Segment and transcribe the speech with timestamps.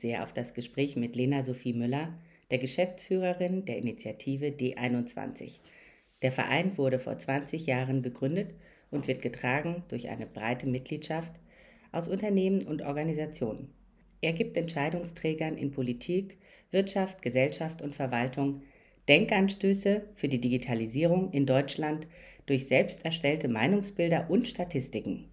[0.00, 2.14] Sehr auf das Gespräch mit Lena Sophie Müller,
[2.50, 5.60] der Geschäftsführerin der Initiative D21.
[6.22, 8.54] Der Verein wurde vor 20 Jahren gegründet
[8.90, 11.32] und wird getragen durch eine breite Mitgliedschaft
[11.92, 13.70] aus Unternehmen und Organisationen.
[14.20, 16.38] Er gibt Entscheidungsträgern in Politik,
[16.70, 18.62] Wirtschaft, Gesellschaft und Verwaltung
[19.08, 22.06] Denkanstöße für die Digitalisierung in Deutschland
[22.46, 25.28] durch selbst erstellte Meinungsbilder und Statistiken.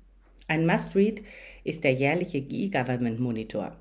[0.48, 1.24] Ein Must-Read
[1.64, 3.76] ist der jährliche E-Government Monitor.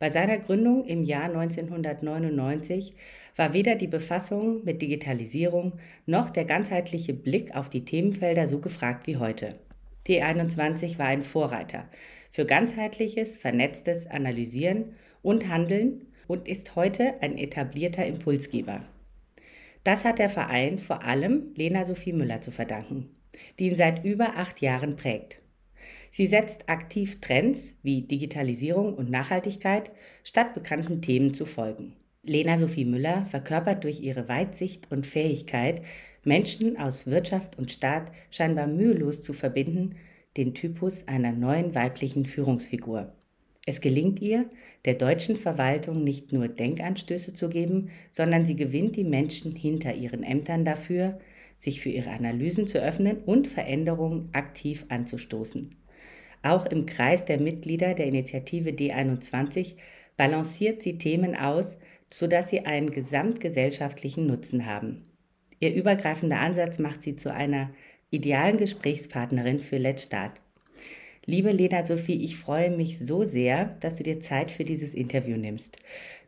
[0.00, 2.94] Bei seiner Gründung im Jahr 1999
[3.36, 5.74] war weder die Befassung mit Digitalisierung
[6.06, 9.56] noch der ganzheitliche Blick auf die Themenfelder so gefragt wie heute.
[10.06, 11.84] T21 war ein Vorreiter
[12.32, 18.82] für ganzheitliches, vernetztes Analysieren und Handeln und ist heute ein etablierter Impulsgeber.
[19.84, 23.10] Das hat der Verein vor allem Lena Sophie Müller zu verdanken,
[23.58, 25.39] die ihn seit über acht Jahren prägt.
[26.10, 29.90] Sie setzt aktiv Trends wie Digitalisierung und Nachhaltigkeit,
[30.24, 31.94] statt bekannten Themen zu folgen.
[32.22, 35.82] Lena Sophie Müller verkörpert durch ihre Weitsicht und Fähigkeit,
[36.24, 39.96] Menschen aus Wirtschaft und Staat scheinbar mühelos zu verbinden,
[40.36, 43.12] den Typus einer neuen weiblichen Führungsfigur.
[43.66, 44.50] Es gelingt ihr,
[44.84, 50.22] der deutschen Verwaltung nicht nur Denkanstöße zu geben, sondern sie gewinnt die Menschen hinter ihren
[50.22, 51.18] Ämtern dafür,
[51.58, 55.70] sich für ihre Analysen zu öffnen und Veränderungen aktiv anzustoßen.
[56.42, 59.76] Auch im Kreis der Mitglieder der Initiative D21
[60.16, 61.76] balanciert sie Themen aus,
[62.12, 65.04] sodass sie einen gesamtgesellschaftlichen Nutzen haben.
[65.60, 67.70] Ihr übergreifender Ansatz macht sie zu einer
[68.10, 70.40] idealen Gesprächspartnerin für Let's Start.
[71.26, 75.36] Liebe Lena Sophie, ich freue mich so sehr, dass du dir Zeit für dieses Interview
[75.36, 75.76] nimmst.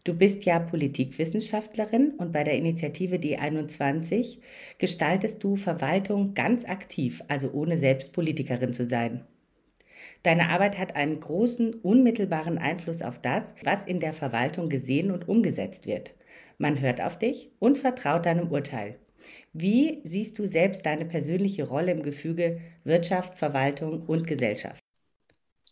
[0.04, 4.38] Du bist ja Politikwissenschaftlerin und bei der Initiative D21
[4.78, 9.24] gestaltest du Verwaltung ganz aktiv, also ohne selbst Politikerin zu sein.
[10.22, 15.28] Deine Arbeit hat einen großen, unmittelbaren Einfluss auf das, was in der Verwaltung gesehen und
[15.28, 16.14] umgesetzt wird.
[16.58, 18.96] Man hört auf dich und vertraut deinem Urteil.
[19.52, 24.78] Wie siehst du selbst deine persönliche Rolle im Gefüge Wirtschaft, Verwaltung und Gesellschaft?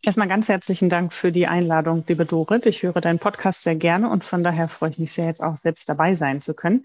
[0.02, 2.64] Erstmal ganz herzlichen Dank für die Einladung, liebe Dorit.
[2.66, 5.58] Ich höre deinen Podcast sehr gerne und von daher freue ich mich sehr, jetzt auch
[5.58, 6.84] selbst dabei sein zu können.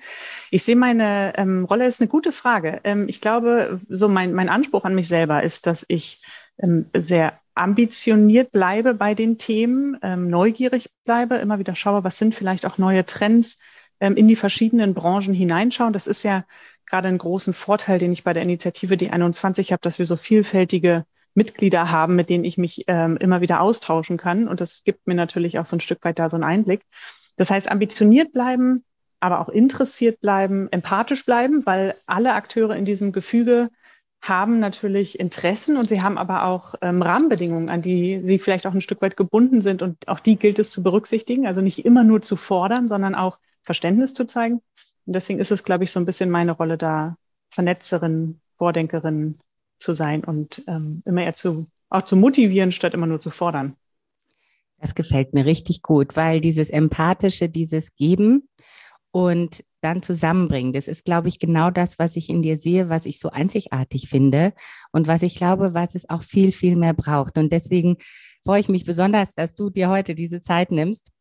[0.52, 2.82] Ich sehe meine ähm, Rolle ist eine gute Frage.
[2.84, 6.22] Ähm, ich glaube, so mein, mein Anspruch an mich selber ist, dass ich
[6.60, 12.36] ähm, sehr ambitioniert bleibe bei den Themen, ähm, neugierig bleibe, immer wieder schaue, was sind
[12.36, 13.58] vielleicht auch neue Trends
[14.00, 15.94] ähm, in die verschiedenen Branchen hineinschauen.
[15.94, 16.46] Das ist ja
[16.86, 21.06] gerade ein großen Vorteil, den ich bei der Initiative D21 habe, dass wir so vielfältige
[21.34, 24.48] Mitglieder haben, mit denen ich mich ähm, immer wieder austauschen kann.
[24.48, 26.82] Und das gibt mir natürlich auch so ein Stück weit da so einen Einblick.
[27.36, 28.84] Das heißt, ambitioniert bleiben,
[29.20, 33.70] aber auch interessiert bleiben, empathisch bleiben, weil alle Akteure in diesem Gefüge
[34.28, 38.74] haben natürlich Interessen und sie haben aber auch ähm, Rahmenbedingungen, an die sie vielleicht auch
[38.74, 41.46] ein Stück weit gebunden sind und auch die gilt es zu berücksichtigen.
[41.48, 44.62] Also nicht immer nur zu fordern, sondern auch Verständnis zu zeigen.
[45.06, 47.18] Und deswegen ist es, glaube ich, so ein bisschen meine Rolle da,
[47.50, 49.40] Vernetzerin, Vordenkerin
[49.80, 53.76] zu sein und ähm, immer eher zu, auch zu motivieren, statt immer nur zu fordern.
[54.80, 58.50] Das gefällt mir richtig gut, weil dieses Empathische, dieses Geben
[59.12, 60.74] und dann zusammenbringen.
[60.74, 64.10] Das ist, glaube ich, genau das, was ich in dir sehe, was ich so einzigartig
[64.10, 64.52] finde
[64.92, 67.38] und was ich glaube, was es auch viel, viel mehr braucht.
[67.38, 67.98] Und deswegen
[68.44, 71.12] freue ich mich besonders, dass du dir heute diese Zeit nimmst.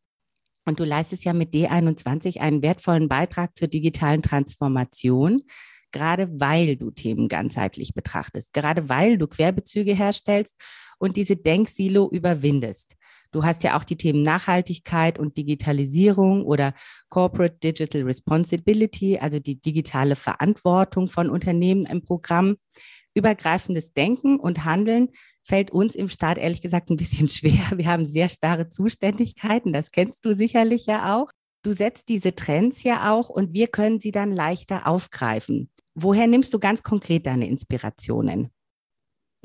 [0.65, 5.43] Und du leistest ja mit D21 einen wertvollen Beitrag zur digitalen Transformation,
[5.91, 10.55] gerade weil du Themen ganzheitlich betrachtest, gerade weil du Querbezüge herstellst
[10.97, 12.95] und diese Denksilo überwindest.
[13.35, 16.73] Du hast ja auch die Themen Nachhaltigkeit und Digitalisierung oder
[17.09, 22.55] Corporate Digital Responsibility, also die digitale Verantwortung von Unternehmen im Programm.
[23.13, 25.09] Übergreifendes Denken und Handeln
[25.43, 27.77] fällt uns im Staat ehrlich gesagt ein bisschen schwer.
[27.77, 31.29] Wir haben sehr starre Zuständigkeiten, das kennst du sicherlich ja auch.
[31.61, 35.69] Du setzt diese Trends ja auch und wir können sie dann leichter aufgreifen.
[35.93, 38.54] Woher nimmst du ganz konkret deine Inspirationen?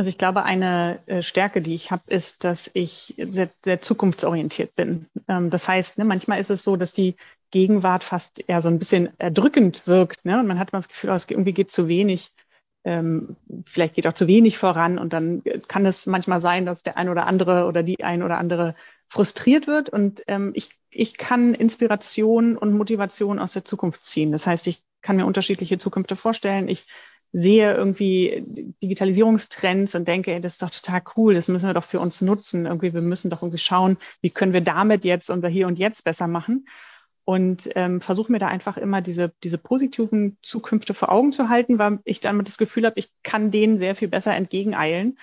[0.00, 4.74] Also ich glaube, eine äh, Stärke, die ich habe, ist, dass ich sehr, sehr zukunftsorientiert
[4.74, 5.04] bin.
[5.28, 7.16] Ähm, das heißt, ne, manchmal ist es so, dass die
[7.50, 10.24] Gegenwart fast eher so ein bisschen erdrückend wirkt.
[10.24, 10.40] Ne?
[10.40, 12.30] Und man hat immer das Gefühl, oh, irgendwie geht zu wenig.
[12.82, 13.36] Ähm,
[13.66, 14.98] vielleicht geht auch zu wenig voran.
[14.98, 18.38] Und dann kann es manchmal sein, dass der ein oder andere oder die ein oder
[18.38, 18.76] andere
[19.06, 24.32] frustriert wird und ähm, ich, ich kann Inspiration und Motivation aus der Zukunft ziehen.
[24.32, 26.68] Das heißt, ich kann mir unterschiedliche Zukünfte vorstellen.
[26.68, 26.86] Ich
[27.32, 28.42] sehe irgendwie
[28.82, 32.66] Digitalisierungstrends und denke, das ist doch total cool, das müssen wir doch für uns nutzen.
[32.66, 36.04] Irgendwie, wir müssen doch irgendwie schauen, wie können wir damit jetzt unser Hier und Jetzt
[36.04, 36.66] besser machen.
[37.24, 41.78] Und ähm, versuche mir da einfach immer diese, diese positiven Zukünfte vor Augen zu halten,
[41.78, 45.16] weil ich dann das Gefühl habe, ich kann denen sehr viel besser entgegeneilen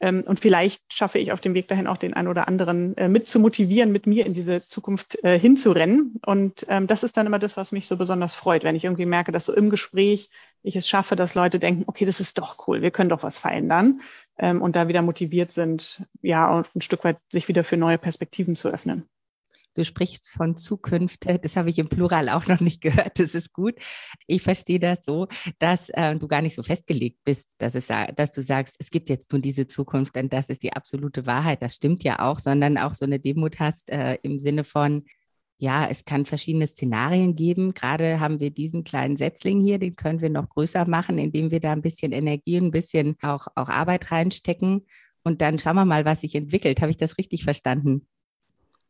[0.00, 3.26] und vielleicht schaffe ich auf dem Weg dahin auch den einen oder anderen äh, mit
[3.28, 6.18] zu motivieren, mit mir in diese Zukunft äh, hinzurennen.
[6.24, 9.04] Und ähm, das ist dann immer das, was mich so besonders freut, wenn ich irgendwie
[9.04, 10.30] merke, dass so im Gespräch
[10.62, 13.38] ich es schaffe, dass Leute denken, okay, das ist doch cool, wir können doch was
[13.38, 14.00] verändern
[14.38, 17.98] ähm, und da wieder motiviert sind, ja, und ein Stück weit sich wieder für neue
[17.98, 19.08] Perspektiven zu öffnen.
[19.74, 23.52] Du sprichst von Zukünfte, das habe ich im Plural auch noch nicht gehört, das ist
[23.52, 23.74] gut.
[24.26, 25.28] Ich verstehe das so,
[25.58, 29.08] dass äh, du gar nicht so festgelegt bist, dass, es, dass du sagst, es gibt
[29.08, 31.62] jetzt nur diese Zukunft und das ist die absolute Wahrheit.
[31.62, 35.02] Das stimmt ja auch, sondern auch so eine Demut hast äh, im Sinne von,
[35.60, 37.74] ja, es kann verschiedene Szenarien geben.
[37.74, 41.60] Gerade haben wir diesen kleinen Setzling hier, den können wir noch größer machen, indem wir
[41.60, 44.86] da ein bisschen Energie, ein bisschen auch, auch Arbeit reinstecken.
[45.22, 46.80] Und dann schauen wir mal, was sich entwickelt.
[46.80, 48.06] Habe ich das richtig verstanden?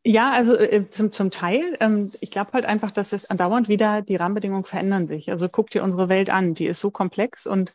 [0.03, 1.77] Ja, also äh, zum, zum Teil.
[1.79, 5.29] Ähm, ich glaube halt einfach, dass es andauernd wieder, die Rahmenbedingungen verändern sich.
[5.29, 7.73] Also guck dir unsere Welt an, die ist so komplex und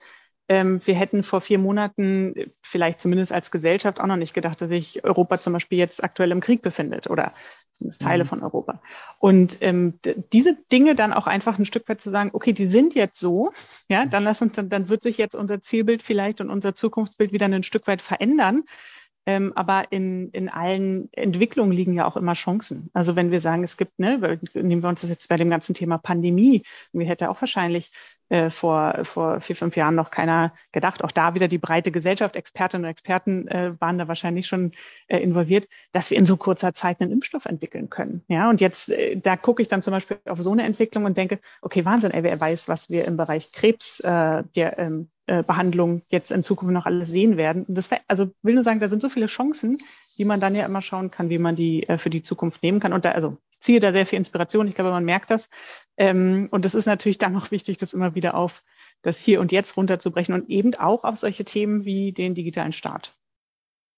[0.49, 4.69] ähm, wir hätten vor vier Monaten vielleicht zumindest als Gesellschaft auch noch nicht gedacht, dass
[4.69, 7.33] sich Europa zum Beispiel jetzt aktuell im Krieg befindet oder
[7.73, 8.29] zumindest Teile mhm.
[8.29, 8.81] von Europa.
[9.19, 9.99] Und ähm,
[10.33, 13.53] diese Dinge dann auch einfach ein Stück weit zu sagen, okay, die sind jetzt so,
[13.89, 17.33] ja, dann lass uns, dann, dann wird sich jetzt unser Zielbild vielleicht und unser Zukunftsbild
[17.33, 18.63] wieder ein Stück weit verändern.
[19.27, 22.91] Ähm, aber in, in allen Entwicklungen liegen ja auch immer Chancen.
[22.93, 25.75] Also wenn wir sagen, es gibt, ne, nehmen wir uns das jetzt bei dem ganzen
[25.75, 26.63] Thema Pandemie,
[26.93, 27.91] mir hätte auch wahrscheinlich
[28.29, 31.05] äh, vor, vor vier, fünf Jahren noch keiner gedacht.
[31.05, 34.73] Auch da wieder die breite Gesellschaft, Expertinnen und Experten äh, waren da wahrscheinlich schon
[35.07, 38.25] äh, involviert, dass wir in so kurzer Zeit einen Impfstoff entwickeln können.
[38.29, 41.17] Ja, und jetzt, äh, da gucke ich dann zum Beispiel auf so eine Entwicklung und
[41.17, 45.43] denke, okay, Wahnsinn, ey, wer weiß, was wir im Bereich Krebs, äh, der ähm, äh,
[45.43, 47.65] Behandlung jetzt in Zukunft noch alles sehen werden.
[47.69, 49.79] Das, also will nur sagen, da sind so viele Chancen,
[50.19, 52.93] die man dann ja immer schauen kann, wie man die für die Zukunft nehmen kann.
[52.93, 54.69] Und da, also ziehe da sehr viel Inspiration.
[54.69, 55.49] Ich glaube, man merkt das.
[55.97, 58.63] Ähm, und es ist natürlich dann noch wichtig, das immer wieder auf
[59.03, 63.17] das Hier und Jetzt runterzubrechen und eben auch auf solche Themen wie den digitalen Staat.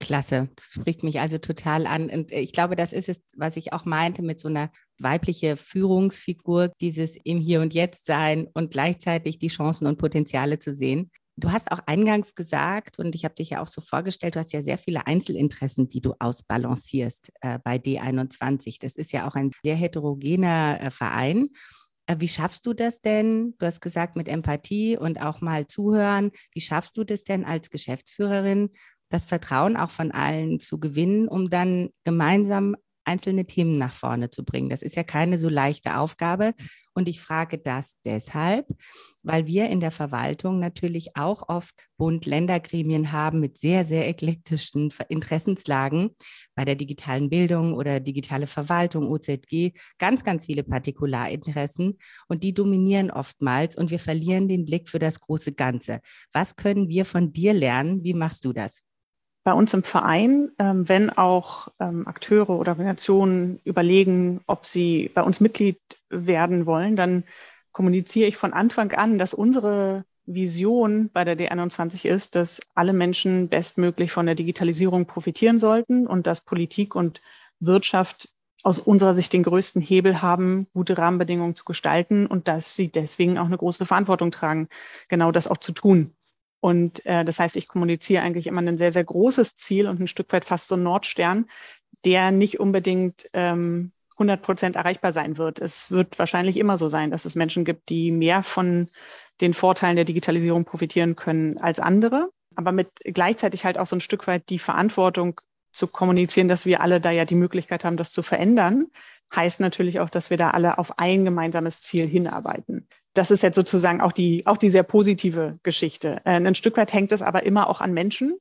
[0.01, 2.09] Klasse, das spricht mich also total an.
[2.09, 6.73] Und ich glaube, das ist es, was ich auch meinte mit so einer weibliche Führungsfigur,
[6.81, 11.11] dieses im Hier und Jetzt sein und gleichzeitig die Chancen und Potenziale zu sehen.
[11.41, 14.53] Du hast auch eingangs gesagt, und ich habe dich ja auch so vorgestellt, du hast
[14.53, 18.79] ja sehr viele Einzelinteressen, die du ausbalancierst äh, bei D21.
[18.81, 21.47] Das ist ja auch ein sehr heterogener äh, Verein.
[22.07, 23.55] Äh, wie schaffst du das denn?
[23.59, 26.33] Du hast gesagt, mit Empathie und auch mal zuhören.
[26.53, 28.71] Wie schaffst du das denn als Geschäftsführerin,
[29.09, 32.75] das Vertrauen auch von allen zu gewinnen, um dann gemeinsam
[33.05, 34.69] einzelne Themen nach vorne zu bringen.
[34.69, 36.53] Das ist ja keine so leichte Aufgabe.
[36.99, 38.67] Und ich frage das deshalb,
[39.23, 46.17] weil wir in der Verwaltung natürlich auch oft Bund-Länder-Gremien haben mit sehr, sehr eklektischen Interessenslagen
[46.57, 53.13] bei der digitalen Bildung oder digitale Verwaltung, OZG, ganz, ganz viele Partikularinteressen und die dominieren
[53.13, 56.01] oftmals und wir verlieren den Blick für das große Ganze.
[56.33, 58.03] Was können wir von dir lernen?
[58.03, 58.88] Wie machst du das?
[59.49, 65.23] Bei uns im Verein, ähm, wenn auch ähm, Akteure oder Organisationen überlegen, ob sie bei
[65.23, 65.79] uns Mitglied
[66.11, 67.25] werden wollen, dann
[67.73, 73.49] kommuniziere ich von Anfang an, dass unsere Vision bei der D21 ist, dass alle Menschen
[73.49, 77.23] bestmöglich von der Digitalisierung profitieren sollten und dass Politik und
[77.59, 78.29] Wirtschaft
[78.65, 83.39] aus unserer Sicht den größten Hebel haben, gute Rahmenbedingungen zu gestalten und dass sie deswegen
[83.39, 84.69] auch eine große Verantwortung tragen,
[85.09, 86.13] genau das auch zu tun.
[86.61, 90.09] Und äh, das heißt, ich kommuniziere eigentlich immer ein sehr, sehr großes Ziel und ein
[90.09, 91.47] Stück weit fast so ein Nordstern,
[92.05, 95.61] der nicht unbedingt ähm, 100 Prozent erreichbar sein wird.
[95.61, 98.91] Es wird wahrscheinlich immer so sein, dass es Menschen gibt, die mehr von
[99.41, 104.01] den Vorteilen der Digitalisierung profitieren können als andere, aber mit gleichzeitig halt auch so ein
[104.01, 108.11] Stück weit die Verantwortung zu kommunizieren, dass wir alle da ja die Möglichkeit haben, das
[108.11, 108.89] zu verändern,
[109.35, 113.57] heißt natürlich auch, dass wir da alle auf ein gemeinsames Ziel hinarbeiten das ist jetzt
[113.57, 116.21] sozusagen auch die, auch die sehr positive Geschichte.
[116.25, 118.39] Äh, ein Stück weit hängt es aber immer auch an Menschen.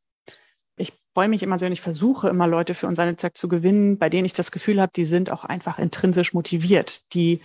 [0.77, 3.97] Ich freue mich immer sehr und ich versuche immer Leute für unser Netzwerk zu gewinnen,
[3.97, 7.13] bei denen ich das Gefühl habe, die sind auch einfach intrinsisch motiviert.
[7.15, 7.41] Die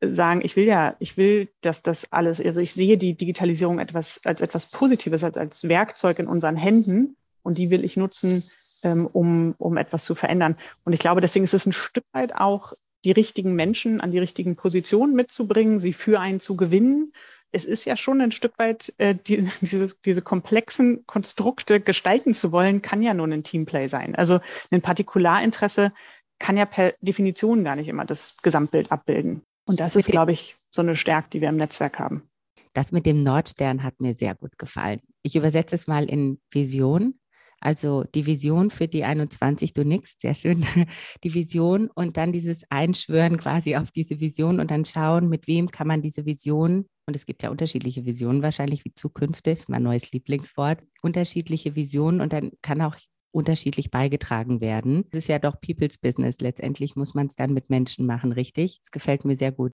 [0.00, 4.20] sagen, ich will ja, ich will, dass das alles, also ich sehe die Digitalisierung etwas,
[4.24, 8.44] als etwas Positives, als, als Werkzeug in unseren Händen und die will ich nutzen,
[8.84, 10.56] ähm, um, um etwas zu verändern.
[10.84, 12.74] Und ich glaube, deswegen ist es ein Stück weit auch
[13.06, 17.12] die richtigen Menschen an die richtigen Positionen mitzubringen, sie für einen zu gewinnen.
[17.52, 22.50] Es ist ja schon ein Stück weit, äh, die, diese, diese komplexen Konstrukte gestalten zu
[22.50, 24.16] wollen, kann ja nur ein Teamplay sein.
[24.16, 24.40] Also
[24.72, 25.92] ein Partikularinteresse
[26.40, 29.42] kann ja per Definition gar nicht immer das Gesamtbild abbilden.
[29.68, 32.28] Und das ist, glaube ich, so eine Stärke, die wir im Netzwerk haben.
[32.72, 35.00] Das mit dem Nordstern hat mir sehr gut gefallen.
[35.22, 37.18] Ich übersetze es mal in Vision.
[37.60, 40.64] Also die Vision für die 21, du nix, sehr schön.
[41.24, 45.70] Die Vision und dann dieses Einschwören quasi auf diese Vision und dann schauen, mit wem
[45.70, 50.12] kann man diese Vision, und es gibt ja unterschiedliche Visionen wahrscheinlich wie Zukünfte, mein neues
[50.12, 52.96] Lieblingswort, unterschiedliche Visionen und dann kann auch
[53.32, 55.04] unterschiedlich beigetragen werden.
[55.10, 56.40] Es ist ja doch People's Business.
[56.40, 58.80] Letztendlich muss man es dann mit Menschen machen, richtig?
[58.82, 59.72] Es gefällt mir sehr gut.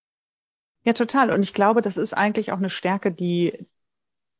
[0.85, 1.31] Ja, total.
[1.31, 3.67] Und ich glaube, das ist eigentlich auch eine Stärke, die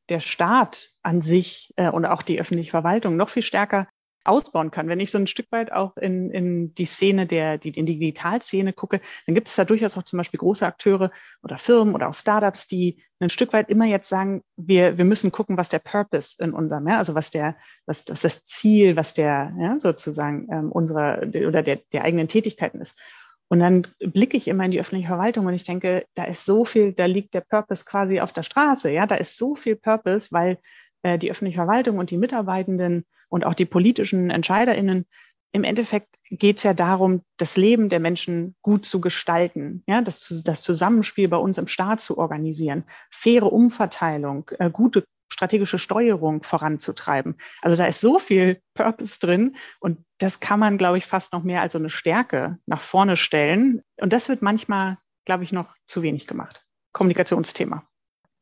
[0.09, 3.89] der Staat an sich äh, und auch die öffentliche Verwaltung noch viel stärker
[4.25, 4.89] ausbauen kann.
[4.89, 7.99] Wenn ich so ein Stück weit auch in, in die Szene der, die, in die
[7.99, 11.11] Digitalszene gucke, dann gibt es da durchaus auch zum Beispiel große Akteure
[11.43, 15.33] oder Firmen oder auch Startups, die ein Stück weit immer jetzt sagen, wir, wir müssen
[15.33, 17.57] gucken, was der Purpose in unserem, ja, also was der,
[17.87, 22.81] was, was das Ziel, was der, ja, sozusagen ähm, unserer oder der, der eigenen Tätigkeiten
[22.81, 22.97] ist.
[23.53, 26.65] Und dann blicke ich immer in die öffentliche Verwaltung und ich denke, da ist so
[26.65, 28.89] viel, da liegt der Purpose quasi auf der Straße.
[28.89, 30.57] Ja, da ist so viel Purpose, weil
[31.03, 35.05] äh, die öffentliche Verwaltung und die Mitarbeitenden und auch die politischen EntscheiderInnen
[35.53, 40.41] im Endeffekt geht es ja darum, das Leben der Menschen gut zu gestalten, ja, das,
[40.47, 47.37] das Zusammenspiel bei uns im Staat zu organisieren, faire Umverteilung, äh, gute strategische Steuerung voranzutreiben.
[47.61, 51.43] Also da ist so viel Purpose drin und das kann man, glaube ich, fast noch
[51.43, 53.83] mehr als so eine Stärke nach vorne stellen.
[54.01, 56.65] Und das wird manchmal, glaube ich, noch zu wenig gemacht.
[56.93, 57.85] Kommunikationsthema.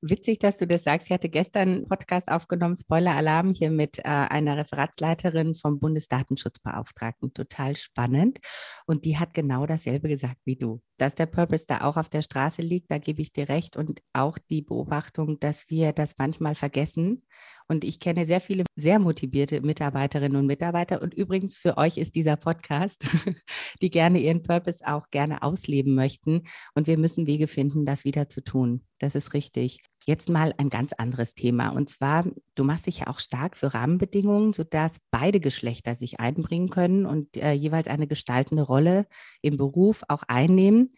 [0.03, 1.09] Witzig, dass du das sagst.
[1.09, 7.35] Ich hatte gestern einen Podcast aufgenommen, Spoiler-Alarm, hier mit äh, einer Referatsleiterin vom Bundesdatenschutzbeauftragten.
[7.35, 8.39] Total spannend.
[8.87, 10.81] Und die hat genau dasselbe gesagt wie du.
[11.01, 13.75] Dass der Purpose da auch auf der Straße liegt, da gebe ich dir recht.
[13.79, 17.23] Und auch die Beobachtung, dass wir das manchmal vergessen.
[17.69, 21.01] Und ich kenne sehr viele sehr motivierte Mitarbeiterinnen und Mitarbeiter.
[21.01, 23.03] Und übrigens für euch ist dieser Podcast,
[23.81, 26.43] die gerne ihren Purpose auch gerne ausleben möchten.
[26.75, 28.85] Und wir müssen Wege finden, das wieder zu tun.
[28.99, 29.79] Das ist richtig.
[30.07, 31.69] Jetzt mal ein ganz anderes Thema.
[31.69, 36.69] Und zwar, du machst dich ja auch stark für Rahmenbedingungen, sodass beide Geschlechter sich einbringen
[36.71, 39.07] können und äh, jeweils eine gestaltende Rolle
[39.41, 40.90] im Beruf auch einnehmen.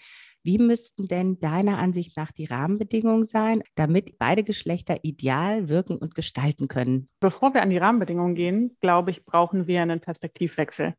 [0.44, 6.16] Wie müssten denn deiner Ansicht nach die Rahmenbedingungen sein, damit beide Geschlechter ideal wirken und
[6.16, 7.08] gestalten können?
[7.20, 10.94] Bevor wir an die Rahmenbedingungen gehen, glaube ich, brauchen wir einen Perspektivwechsel.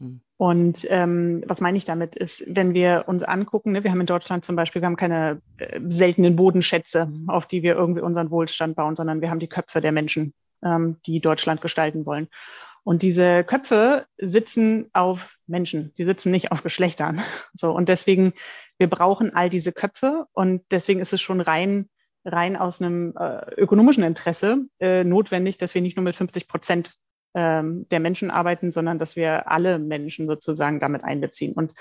[0.00, 0.20] Hm.
[0.36, 4.06] Und ähm, was meine ich damit ist, wenn wir uns angucken, ne, wir haben in
[4.06, 8.76] Deutschland zum Beispiel, wir haben keine äh, seltenen Bodenschätze, auf die wir irgendwie unseren Wohlstand
[8.76, 12.28] bauen, sondern wir haben die Köpfe der Menschen, ähm, die Deutschland gestalten wollen.
[12.88, 17.20] Und diese Köpfe sitzen auf Menschen, die sitzen nicht auf Geschlechtern.
[17.52, 18.32] So, und deswegen,
[18.78, 21.90] wir brauchen all diese Köpfe und deswegen ist es schon rein,
[22.24, 26.94] rein aus einem äh, ökonomischen Interesse äh, notwendig, dass wir nicht nur mit 50 Prozent
[27.34, 31.52] ähm, der Menschen arbeiten, sondern dass wir alle Menschen sozusagen damit einbeziehen.
[31.52, 31.74] Und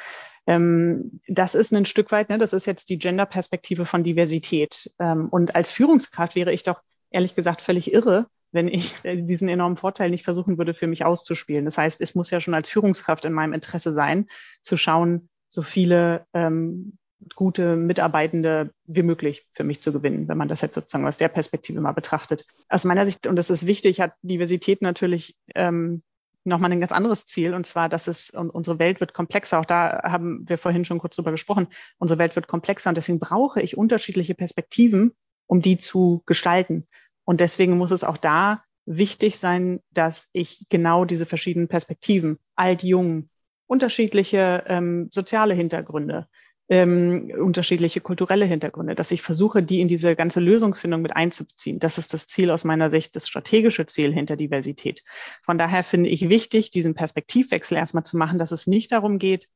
[0.45, 4.91] ähm, das ist ein Stück weit, ne, das ist jetzt die Gender-Perspektive von Diversität.
[4.99, 9.77] Ähm, und als Führungskraft wäre ich doch ehrlich gesagt völlig irre, wenn ich diesen enormen
[9.77, 11.65] Vorteil nicht versuchen würde, für mich auszuspielen.
[11.65, 14.27] Das heißt, es muss ja schon als Führungskraft in meinem Interesse sein,
[14.61, 16.97] zu schauen, so viele ähm,
[17.35, 21.29] gute Mitarbeitende wie möglich für mich zu gewinnen, wenn man das jetzt sozusagen aus der
[21.29, 22.45] Perspektive mal betrachtet.
[22.69, 26.03] Aus meiner Sicht, und das ist wichtig, hat Diversität natürlich ähm,
[26.43, 29.65] nochmal ein ganz anderes Ziel, und zwar, dass es, und unsere Welt wird komplexer, auch
[29.65, 33.61] da haben wir vorhin schon kurz drüber gesprochen, unsere Welt wird komplexer und deswegen brauche
[33.61, 35.13] ich unterschiedliche Perspektiven,
[35.47, 36.87] um die zu gestalten.
[37.27, 42.83] Und deswegen muss es auch da wichtig sein, dass ich genau diese verschiedenen Perspektiven, alt,
[42.83, 43.29] jung,
[43.67, 46.29] unterschiedliche ähm, soziale Hintergründe,
[46.69, 51.79] ähm, unterschiedliche kulturelle Hintergründe, dass ich versuche, die in diese ganze Lösungsfindung mit einzubeziehen.
[51.79, 55.03] Das ist das Ziel aus meiner Sicht, das strategische Ziel hinter Diversität.
[55.43, 59.49] Von daher finde ich wichtig, diesen Perspektivwechsel erstmal zu machen, dass es nicht darum geht,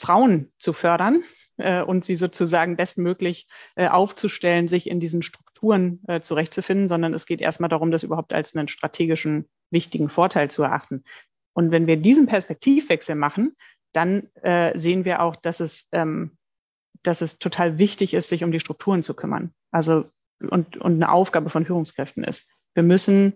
[0.00, 1.22] Frauen zu fördern
[1.58, 7.26] äh, und sie sozusagen bestmöglich äh, aufzustellen, sich in diesen Strukturen äh, zurechtzufinden, sondern es
[7.26, 11.04] geht erstmal darum, das überhaupt als einen strategischen wichtigen Vorteil zu erachten.
[11.52, 13.54] Und wenn wir diesen Perspektivwechsel machen,
[13.92, 16.38] dann äh, sehen wir auch, dass es, ähm,
[17.02, 19.52] dass es total wichtig ist, sich um die Strukturen zu kümmern.
[19.70, 20.06] Also
[20.40, 22.48] und, und eine Aufgabe von Führungskräften ist.
[22.72, 23.34] Wir müssen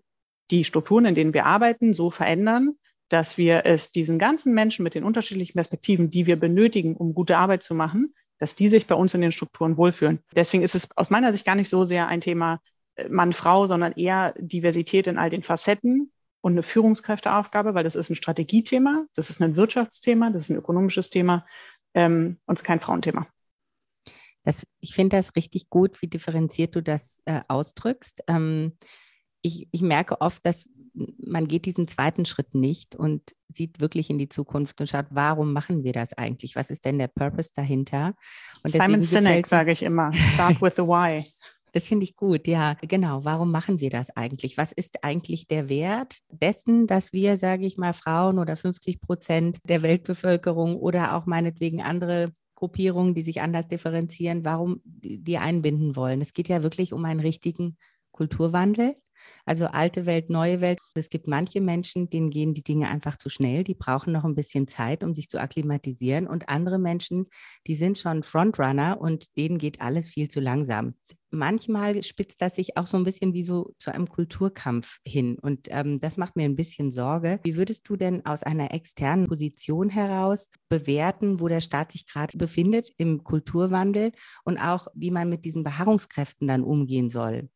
[0.51, 2.79] die Strukturen, in denen wir arbeiten, so verändern,
[3.15, 7.39] dass wir es diesen ganzen Menschen mit den unterschiedlichen Perspektiven, die wir benötigen, um gute
[7.39, 10.19] Arbeit zu machen, dass die sich bei uns in den Strukturen wohlfühlen.
[10.35, 12.61] Deswegen ist es aus meiner Sicht gar nicht so sehr ein Thema
[12.97, 17.95] äh, Mann, Frau, sondern eher Diversität in all den Facetten und eine Führungskräfteaufgabe, weil das
[17.95, 21.47] ist ein Strategiethema, das ist ein Wirtschaftsthema, das ist ein ökonomisches Thema
[21.95, 23.29] ähm, und kein Frauenthema.
[24.43, 28.25] Das, ich finde das richtig gut, wie differenziert du das äh, ausdrückst.
[28.27, 28.73] Ähm,
[29.45, 34.19] ich, ich merke oft, dass man geht diesen zweiten Schritt nicht und sieht wirklich in
[34.19, 36.57] die Zukunft und schaut, warum machen wir das eigentlich?
[36.57, 38.15] Was ist denn der Purpose dahinter?
[38.63, 41.25] Und Simon Sinek sage ich immer, start with the why.
[41.73, 43.25] Das finde ich gut, ja, genau.
[43.25, 44.57] Warum machen wir das eigentlich?
[44.57, 49.59] Was ist eigentlich der Wert dessen, dass wir, sage ich mal, Frauen oder 50 Prozent
[49.65, 56.21] der Weltbevölkerung oder auch meinetwegen andere Gruppierungen, die sich anders differenzieren, warum die einbinden wollen?
[56.21, 57.77] Es geht ja wirklich um einen richtigen
[58.13, 58.95] Kulturwandel.
[59.47, 60.79] Also alte Welt, neue Welt.
[60.95, 63.65] Es gibt manche Menschen, denen gehen die Dinge einfach zu schnell.
[63.65, 66.27] Die brauchen noch ein bisschen Zeit, um sich zu akklimatisieren.
[66.27, 67.27] Und andere Menschen,
[67.67, 70.95] die sind schon Frontrunner und denen geht alles viel zu langsam.
[71.35, 75.37] Manchmal spitzt das sich auch so ein bisschen wie so zu einem Kulturkampf hin.
[75.41, 77.41] Und ähm, das macht mir ein bisschen Sorge.
[77.43, 82.39] Wie würdest du denn aus einer externen Position heraus bewerten, wo der Staat sich gerade
[82.39, 84.13] befindet im Kulturwandel
[84.45, 87.49] und auch, wie man mit diesen Beharrungskräften dann umgehen soll?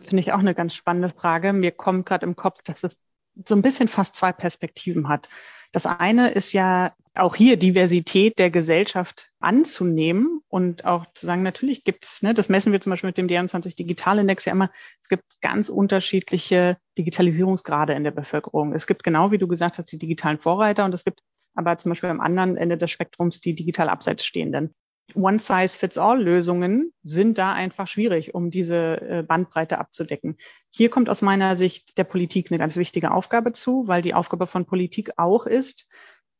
[0.00, 1.52] Finde ich auch eine ganz spannende Frage.
[1.52, 2.96] Mir kommt gerade im Kopf, dass es
[3.44, 5.28] so ein bisschen fast zwei Perspektiven hat.
[5.72, 11.84] Das eine ist ja auch hier Diversität der Gesellschaft anzunehmen und auch zu sagen, natürlich
[11.84, 14.70] gibt es, ne, das messen wir zum Beispiel mit dem D21 Digitalindex ja immer,
[15.02, 18.74] es gibt ganz unterschiedliche Digitalisierungsgrade in der Bevölkerung.
[18.74, 21.20] Es gibt genau, wie du gesagt hast, die digitalen Vorreiter und es gibt
[21.54, 24.74] aber zum Beispiel am anderen Ende des Spektrums die digital abseits stehenden.
[25.14, 30.36] One-Size-Fits-All-Lösungen sind da einfach schwierig, um diese äh, Bandbreite abzudecken.
[30.70, 34.46] Hier kommt aus meiner Sicht der Politik eine ganz wichtige Aufgabe zu, weil die Aufgabe
[34.46, 35.86] von Politik auch ist,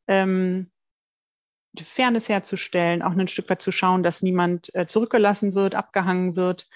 [0.07, 0.71] ähm,
[1.79, 6.67] Fairness herzustellen, auch ein Stück weit zu schauen, dass niemand äh, zurückgelassen wird, abgehangen wird,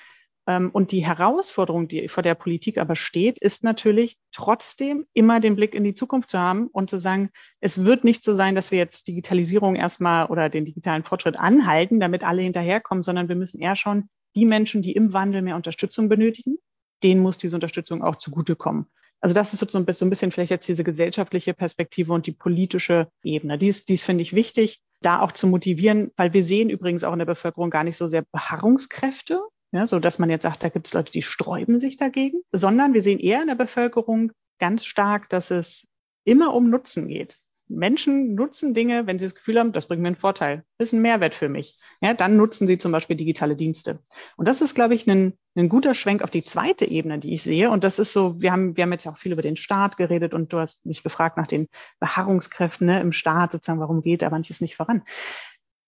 [0.71, 5.75] und die Herausforderung, die vor der Politik aber steht, ist natürlich trotzdem immer den Blick
[5.75, 7.29] in die Zukunft zu haben und zu sagen,
[7.59, 11.99] es wird nicht so sein, dass wir jetzt Digitalisierung erstmal oder den digitalen Fortschritt anhalten,
[11.99, 16.09] damit alle hinterherkommen, sondern wir müssen eher schauen, die Menschen, die im Wandel mehr Unterstützung
[16.09, 16.57] benötigen,
[17.03, 18.85] denen muss diese Unterstützung auch zugutekommen.
[19.19, 23.59] Also das ist so ein bisschen vielleicht jetzt diese gesellschaftliche Perspektive und die politische Ebene.
[23.59, 27.19] Dies, dies finde ich wichtig, da auch zu motivieren, weil wir sehen übrigens auch in
[27.19, 29.39] der Bevölkerung gar nicht so sehr Beharrungskräfte,
[29.71, 32.93] ja, so dass man jetzt sagt, da gibt es Leute, die sträuben sich dagegen, sondern
[32.93, 35.85] wir sehen eher in der Bevölkerung ganz stark, dass es
[36.23, 37.39] immer um Nutzen geht.
[37.71, 41.01] Menschen nutzen Dinge, wenn sie das Gefühl haben, das bringt mir einen Vorteil, ist ein
[41.01, 41.77] Mehrwert für mich.
[42.01, 43.99] Ja, dann nutzen sie zum Beispiel digitale Dienste.
[44.35, 47.43] Und das ist, glaube ich, ein, ein guter Schwenk auf die zweite Ebene, die ich
[47.43, 47.69] sehe.
[47.69, 49.97] Und das ist so, wir haben, wir haben jetzt ja auch viel über den Staat
[49.97, 51.67] geredet und du hast mich gefragt nach den
[51.99, 55.03] Beharrungskräften ne, im Staat, sozusagen, warum geht da manches nicht voran.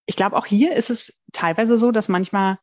[0.06, 2.58] Ich glaube, auch hier ist es teilweise so, dass manchmal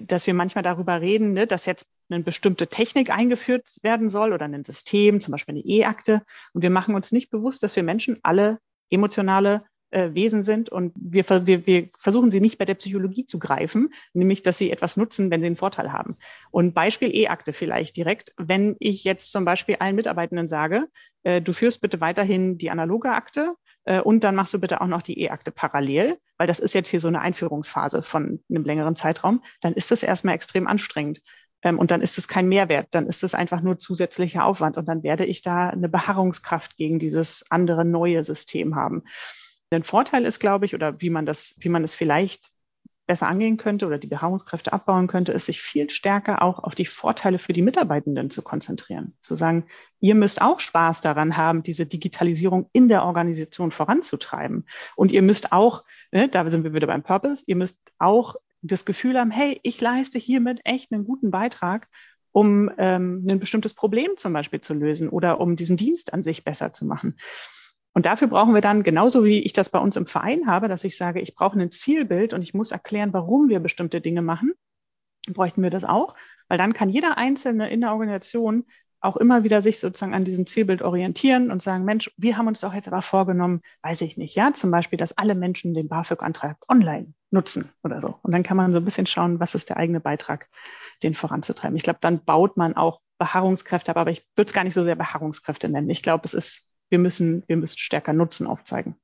[0.00, 4.44] dass wir manchmal darüber reden, ne, dass jetzt eine bestimmte Technik eingeführt werden soll oder
[4.44, 6.22] ein System, zum Beispiel eine E-Akte.
[6.52, 8.58] Und wir machen uns nicht bewusst, dass wir Menschen alle
[8.90, 13.38] emotionale äh, Wesen sind und wir, wir, wir versuchen sie nicht bei der Psychologie zu
[13.38, 16.16] greifen, nämlich dass sie etwas nutzen, wenn sie einen Vorteil haben.
[16.50, 18.34] Und Beispiel E-Akte vielleicht direkt.
[18.36, 20.88] Wenn ich jetzt zum Beispiel allen Mitarbeitenden sage,
[21.22, 23.54] äh, du führst bitte weiterhin die analoge Akte
[24.02, 27.00] und dann machst du bitte auch noch die E-Akte parallel, weil das ist jetzt hier
[27.00, 31.20] so eine Einführungsphase von einem längeren Zeitraum, dann ist das erstmal extrem anstrengend.
[31.64, 34.86] Ähm, und dann ist es kein Mehrwert, dann ist es einfach nur zusätzlicher Aufwand und
[34.86, 39.02] dann werde ich da eine Beharrungskraft gegen dieses andere neue System haben.
[39.70, 42.50] Ein Vorteil ist, glaube ich, oder wie man das, wie man es vielleicht
[43.06, 46.86] besser angehen könnte oder die Beharrungskräfte abbauen könnte, ist sich viel stärker auch auf die
[46.86, 49.14] Vorteile für die Mitarbeitenden zu konzentrieren.
[49.20, 49.66] Zu sagen,
[50.00, 54.66] ihr müsst auch Spaß daran haben, diese Digitalisierung in der Organisation voranzutreiben.
[54.96, 58.84] Und ihr müsst auch, ne, da sind wir wieder beim Purpose, ihr müsst auch das
[58.84, 61.88] Gefühl haben, hey, ich leiste hiermit echt einen guten Beitrag,
[62.32, 66.42] um ähm, ein bestimmtes Problem zum Beispiel zu lösen oder um diesen Dienst an sich
[66.42, 67.16] besser zu machen.
[67.94, 70.84] Und dafür brauchen wir dann, genauso wie ich das bei uns im Verein habe, dass
[70.84, 74.52] ich sage, ich brauche ein Zielbild und ich muss erklären, warum wir bestimmte Dinge machen,
[75.32, 76.14] bräuchten wir das auch,
[76.48, 78.64] weil dann kann jeder Einzelne in der Organisation
[79.00, 82.60] auch immer wieder sich sozusagen an diesem Zielbild orientieren und sagen, Mensch, wir haben uns
[82.60, 86.56] doch jetzt aber vorgenommen, weiß ich nicht, ja, zum Beispiel, dass alle Menschen den BAföG-Antrag
[86.68, 88.18] online nutzen oder so.
[88.22, 90.48] Und dann kann man so ein bisschen schauen, was ist der eigene Beitrag,
[91.02, 91.76] den voranzutreiben.
[91.76, 94.84] Ich glaube, dann baut man auch Beharrungskräfte ab, aber ich würde es gar nicht so
[94.84, 95.90] sehr Beharrungskräfte nennen.
[95.90, 98.96] Ich glaube, es ist wir müssen, wir müssen stärker Nutzen aufzeigen.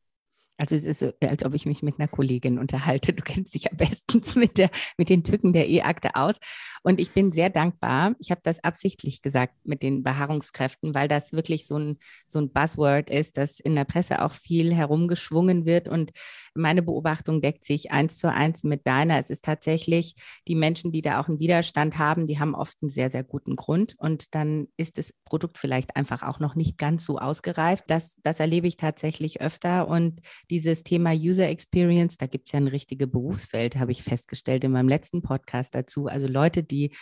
[0.60, 3.14] Also es ist so, als ob ich mich mit einer Kollegin unterhalte.
[3.14, 6.36] Du kennst dich ja bestens mit, der, mit den Tücken der E-Akte aus.
[6.82, 8.14] Und ich bin sehr dankbar.
[8.18, 12.52] Ich habe das absichtlich gesagt mit den Beharrungskräften, weil das wirklich so ein, so ein
[12.52, 15.88] Buzzword ist, das in der Presse auch viel herumgeschwungen wird.
[15.88, 16.10] Und
[16.54, 19.18] meine Beobachtung deckt sich eins zu eins mit deiner.
[19.18, 20.14] Es ist tatsächlich
[20.46, 23.56] die Menschen, die da auch einen Widerstand haben, die haben oft einen sehr, sehr guten
[23.56, 23.94] Grund.
[23.96, 27.84] Und dann ist das Produkt vielleicht einfach auch noch nicht ganz so ausgereift.
[27.86, 29.88] Das, das erlebe ich tatsächlich öfter.
[29.88, 30.20] Und
[30.50, 34.72] dieses Thema User Experience, da gibt es ja ein richtiges Berufsfeld, habe ich festgestellt in
[34.72, 36.06] meinem letzten Podcast dazu.
[36.06, 36.92] Also Leute, die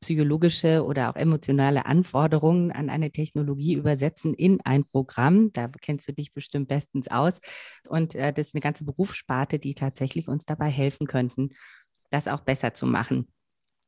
[0.00, 5.52] psychologische oder auch emotionale Anforderungen an eine Technologie übersetzen in ein Programm.
[5.52, 7.40] Da kennst du dich bestimmt bestens aus.
[7.88, 11.50] Und äh, das ist eine ganze Berufssparte, die tatsächlich uns dabei helfen könnten,
[12.10, 13.32] das auch besser zu machen.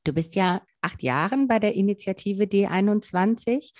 [0.04, 3.72] Du bist ja acht Jahren bei der Initiative D21.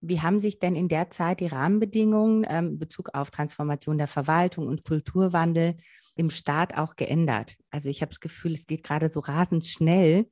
[0.00, 4.08] Wie haben sich denn in der Zeit die Rahmenbedingungen ähm, in Bezug auf Transformation der
[4.08, 5.76] Verwaltung und Kulturwandel
[6.16, 7.56] im Staat auch geändert?
[7.70, 10.28] Also ich habe das Gefühl, es geht gerade so rasend schnell.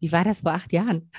[0.00, 1.10] Wie war das vor acht Jahren?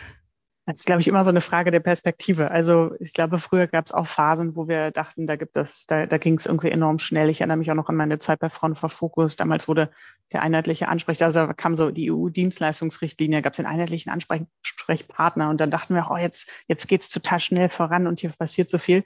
[0.67, 2.49] Das ist, glaube ich, immer so eine Frage der Perspektive.
[2.49, 6.07] Also ich glaube, früher gab es auch Phasen, wo wir dachten, da gibt es, da,
[6.07, 7.29] da ging es irgendwie enorm schnell.
[7.29, 9.35] Ich erinnere mich auch noch an meine Zeit bei Frauen vor Fokus.
[9.35, 9.91] Damals wurde
[10.33, 15.69] der einheitliche Ansprech, also kam so die EU-Dienstleistungsrichtlinie, gab es den einheitlichen Ansprechpartner und dann
[15.69, 19.03] dachten wir, oh, jetzt, jetzt geht es total schnell voran und hier passiert so viel.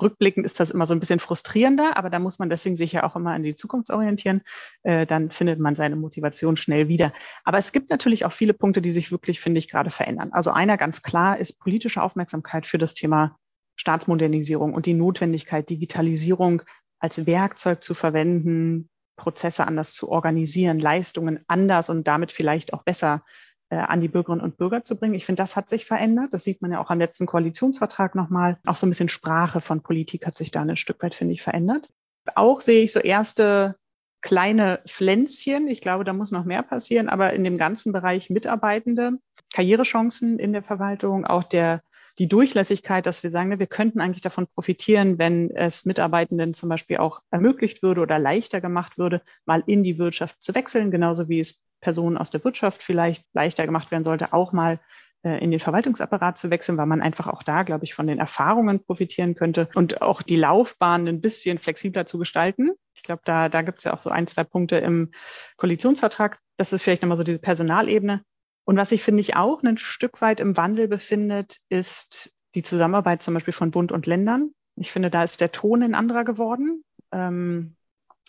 [0.00, 3.02] Rückblickend ist das immer so ein bisschen frustrierender, aber da muss man deswegen sich ja
[3.02, 4.42] auch immer an die Zukunft orientieren.
[4.84, 7.10] Äh, dann findet man seine Motivation schnell wieder.
[7.44, 10.30] Aber es gibt natürlich auch viele Punkte, die sich wirklich, finde ich, gerade verändern.
[10.32, 13.36] Also einer ganz klar ist politische Aufmerksamkeit für das Thema
[13.76, 16.62] Staatsmodernisierung und die Notwendigkeit, Digitalisierung
[16.98, 23.22] als Werkzeug zu verwenden, Prozesse anders zu organisieren, Leistungen anders und damit vielleicht auch besser
[23.70, 25.14] äh, an die Bürgerinnen und Bürger zu bringen.
[25.14, 26.34] Ich finde, das hat sich verändert.
[26.34, 28.58] Das sieht man ja auch am letzten Koalitionsvertrag nochmal.
[28.66, 31.42] Auch so ein bisschen Sprache von Politik hat sich da ein Stück weit, finde ich,
[31.42, 31.88] verändert.
[32.34, 33.76] Auch sehe ich so erste
[34.22, 35.66] kleine Pflänzchen.
[35.66, 39.18] Ich glaube, da muss noch mehr passieren, aber in dem ganzen Bereich Mitarbeitende,
[39.52, 41.82] Karrierechancen in der Verwaltung, auch der
[42.18, 46.68] die Durchlässigkeit, dass wir sagen, ne, wir könnten eigentlich davon profitieren, wenn es Mitarbeitenden zum
[46.68, 51.28] Beispiel auch ermöglicht würde oder leichter gemacht würde, mal in die Wirtschaft zu wechseln, genauso
[51.28, 54.80] wie es Personen aus der Wirtschaft vielleicht leichter gemacht werden sollte, auch mal
[55.22, 58.18] äh, in den Verwaltungsapparat zu wechseln, weil man einfach auch da, glaube ich, von den
[58.18, 62.72] Erfahrungen profitieren könnte und auch die Laufbahn ein bisschen flexibler zu gestalten.
[62.94, 65.10] Ich glaube, da, da gibt es ja auch so ein, zwei Punkte im
[65.56, 66.38] Koalitionsvertrag.
[66.58, 68.22] Das ist vielleicht nochmal so diese Personalebene.
[68.64, 73.22] Und was sich, finde ich, auch ein Stück weit im Wandel befindet, ist die Zusammenarbeit
[73.22, 74.52] zum Beispiel von Bund und Ländern.
[74.76, 76.84] Ich finde, da ist der Ton ein anderer geworden.
[77.12, 77.76] Ähm,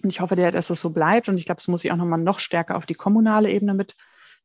[0.03, 1.29] und ich hoffe, dass es so bleibt.
[1.29, 3.95] Und ich glaube, es muss sich auch nochmal noch stärker auf die kommunale Ebene mit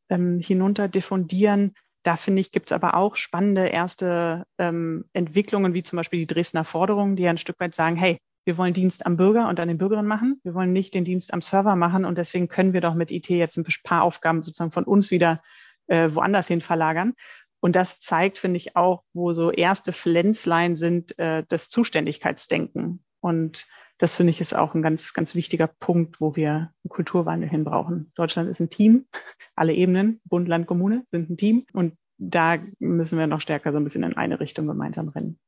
[0.09, 1.75] ähm, hinunter diffundieren.
[2.03, 6.27] Da finde ich, gibt es aber auch spannende erste ähm, Entwicklungen, wie zum Beispiel die
[6.27, 9.59] Dresdner Forderungen, die ja ein Stück weit sagen, hey, wir wollen Dienst am Bürger und
[9.59, 10.41] an den Bürgerinnen machen.
[10.45, 12.05] Wir wollen nicht den Dienst am Server machen.
[12.05, 15.43] Und deswegen können wir doch mit IT jetzt ein paar Aufgaben sozusagen von uns wieder
[15.87, 17.15] äh, woanders hin verlagern.
[17.61, 23.05] Und das zeigt, finde ich, auch, wo so erste Pflänzlein sind, äh, das Zuständigkeitsdenken.
[23.21, 23.67] Und
[23.99, 27.65] das finde ich ist auch ein ganz, ganz wichtiger Punkt, wo wir einen Kulturwandel hin
[27.65, 28.13] brauchen.
[28.15, 29.07] Deutschland ist ein Team,
[29.57, 33.79] alle Ebenen, Bund, Land, Kommune sind ein Team und da müssen wir noch stärker so
[33.79, 35.39] ein bisschen in eine Richtung gemeinsam rennen.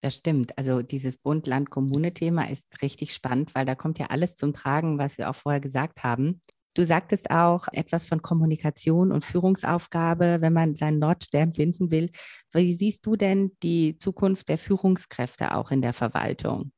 [0.00, 0.58] Das stimmt.
[0.58, 5.30] Also dieses Bund-Land-Kommune-Thema ist richtig spannend, weil da kommt ja alles zum Tragen, was wir
[5.30, 6.40] auch vorher gesagt haben.
[6.74, 12.10] Du sagtest auch etwas von Kommunikation und Führungsaufgabe, wenn man seinen Nordstern finden will.
[12.52, 16.72] Wie siehst du denn die Zukunft der Führungskräfte auch in der Verwaltung?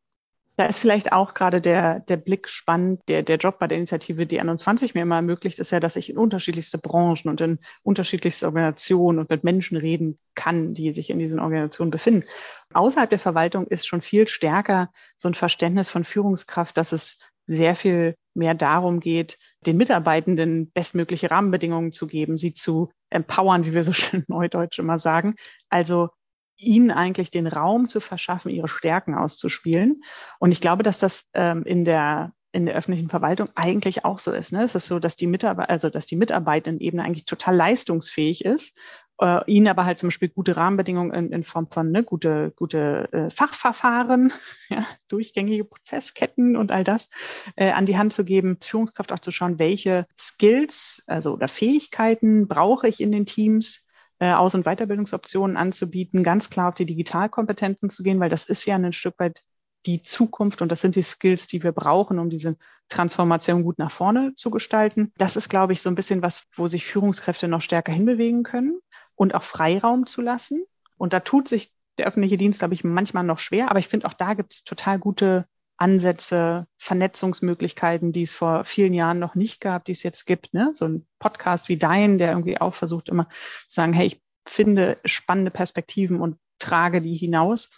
[0.57, 3.01] Da ist vielleicht auch gerade der, der Blick spannend.
[3.09, 6.17] Der, der Job bei der Initiative D21 mir immer ermöglicht, ist ja, dass ich in
[6.17, 11.41] unterschiedlichste Branchen und in unterschiedlichste Organisationen und mit Menschen reden kann, die sich in diesen
[11.41, 12.25] Organisationen befinden.
[12.73, 17.75] Außerhalb der Verwaltung ist schon viel stärker so ein Verständnis von Führungskraft, dass es sehr
[17.75, 23.85] viel mehr darum geht, den Mitarbeitenden bestmögliche Rahmenbedingungen zu geben, sie zu empowern, wie wir
[23.85, 25.35] so schön neudeutsch immer sagen.
[25.69, 26.09] Also
[26.57, 30.03] ihnen eigentlich den Raum zu verschaffen, ihre Stärken auszuspielen.
[30.39, 34.31] Und ich glaube, dass das ähm, in der in der öffentlichen Verwaltung eigentlich auch so
[34.31, 34.53] ist.
[34.53, 34.63] Ne?
[34.63, 38.79] Es ist so, dass die Mitarbeiter, also dass die Mitarbeitendenebene eigentlich total leistungsfähig ist,
[39.21, 43.09] äh, ihnen aber halt zum Beispiel gute Rahmenbedingungen in, in Form von ne, gute, gute
[43.13, 44.33] äh, Fachverfahren,
[44.69, 47.09] ja, durchgängige Prozessketten und all das
[47.57, 52.49] äh, an die Hand zu geben, Führungskraft auch zu schauen, welche Skills, also oder Fähigkeiten
[52.49, 53.87] brauche ich in den Teams,
[54.19, 58.65] äh, Aus- und Weiterbildungsoptionen anzubieten, ganz klar auf die Digitalkompetenzen zu gehen, weil das ist
[58.67, 59.43] ja ein Stück weit
[59.87, 62.57] die Zukunft und das sind die Skills, die wir brauchen, um diese
[62.89, 65.13] Transformation gut nach vorne zu gestalten.
[65.19, 68.81] Das ist, glaube ich, so ein bisschen was, wo sich Führungskräfte noch stärker hinbewegen können
[69.15, 70.65] und auch Freiraum zu lassen.
[70.97, 74.07] Und da tut sich der öffentliche Dienst, glaube ich, manchmal noch schwer, aber ich finde
[74.07, 75.47] auch da gibt es total gute
[75.77, 80.55] Ansätze, Vernetzungsmöglichkeiten, die es vor vielen Jahren noch nicht gab, die es jetzt gibt.
[80.55, 80.71] Ne?
[80.73, 84.99] So ein Podcast wie dein, der irgendwie auch versucht immer zu sagen, hey, ich finde
[85.05, 87.71] spannende Perspektiven und trage die hinaus.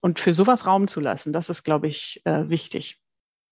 [0.00, 3.00] Und für sowas Raum zu lassen, das ist, glaube ich, äh, wichtig.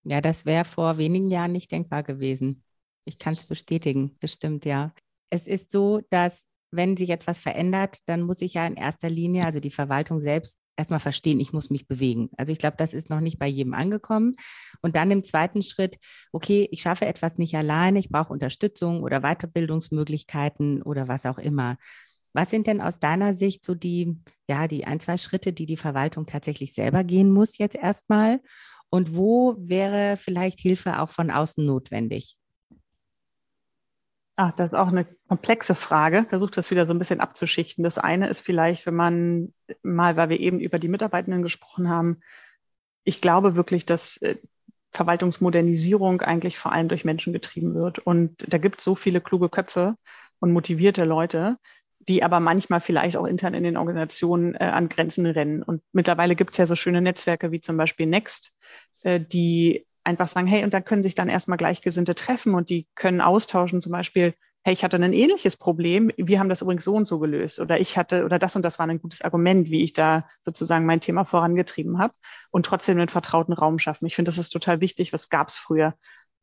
[0.03, 2.63] Ja, das wäre vor wenigen Jahren nicht denkbar gewesen.
[3.05, 4.93] Ich kann es bestätigen, das stimmt, ja.
[5.29, 9.45] Es ist so, dass wenn sich etwas verändert, dann muss ich ja in erster Linie,
[9.45, 12.29] also die Verwaltung selbst, erstmal verstehen, ich muss mich bewegen.
[12.37, 14.31] Also ich glaube, das ist noch nicht bei jedem angekommen.
[14.81, 15.97] Und dann im zweiten Schritt,
[16.31, 21.77] okay, ich schaffe etwas nicht alleine, ich brauche Unterstützung oder Weiterbildungsmöglichkeiten oder was auch immer.
[22.33, 25.77] Was sind denn aus deiner Sicht so die, ja, die ein, zwei Schritte, die die
[25.77, 28.39] Verwaltung tatsächlich selber gehen muss jetzt erstmal?
[28.89, 32.37] Und wo wäre vielleicht Hilfe auch von außen notwendig?
[34.37, 36.25] Ach, das ist auch eine komplexe Frage.
[36.27, 37.83] Versucht das wieder so ein bisschen abzuschichten.
[37.83, 42.21] Das eine ist vielleicht, wenn man mal, weil wir eben über die Mitarbeitenden gesprochen haben,
[43.03, 44.37] ich glaube wirklich, dass äh,
[44.91, 47.99] Verwaltungsmodernisierung eigentlich vor allem durch Menschen getrieben wird.
[47.99, 49.95] Und da gibt es so viele kluge Köpfe
[50.39, 51.57] und motivierte Leute,
[51.99, 55.63] die aber manchmal vielleicht auch intern in den Organisationen äh, an Grenzen rennen.
[55.63, 58.53] Und mittlerweile gibt es ja so schöne Netzwerke wie zum Beispiel Next,
[59.03, 62.87] äh, die einfach sagen, hey, und da können sich dann erstmal Gleichgesinnte treffen und die
[62.95, 64.33] können austauschen, zum Beispiel,
[64.63, 67.79] hey, ich hatte ein ähnliches Problem, wir haben das übrigens so und so gelöst oder
[67.79, 71.01] ich hatte, oder das und das war ein gutes Argument, wie ich da sozusagen mein
[71.01, 72.13] Thema vorangetrieben habe
[72.51, 74.05] und trotzdem einen vertrauten Raum schaffen.
[74.05, 75.95] Ich finde, das ist total wichtig, was gab es früher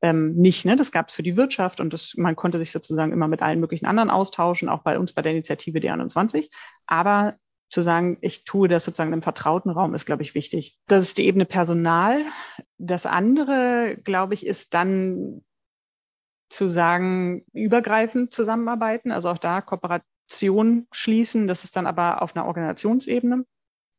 [0.03, 0.65] ähm, nicht.
[0.65, 0.77] Ne?
[0.77, 3.61] Das gab es für die Wirtschaft und das, man konnte sich sozusagen immer mit allen
[3.61, 6.49] möglichen anderen austauschen, auch bei uns bei der Initiative D21.
[6.87, 7.35] Aber
[7.71, 10.79] zu sagen, ich tue das sozusagen im vertrauten Raum, ist, glaube ich, wichtig.
[10.87, 12.25] Das ist die Ebene Personal.
[12.79, 15.43] Das andere, glaube ich, ist dann
[16.49, 21.47] zu sagen, übergreifend zusammenarbeiten, also auch da Kooperation schließen.
[21.47, 23.45] Das ist dann aber auf einer Organisationsebene.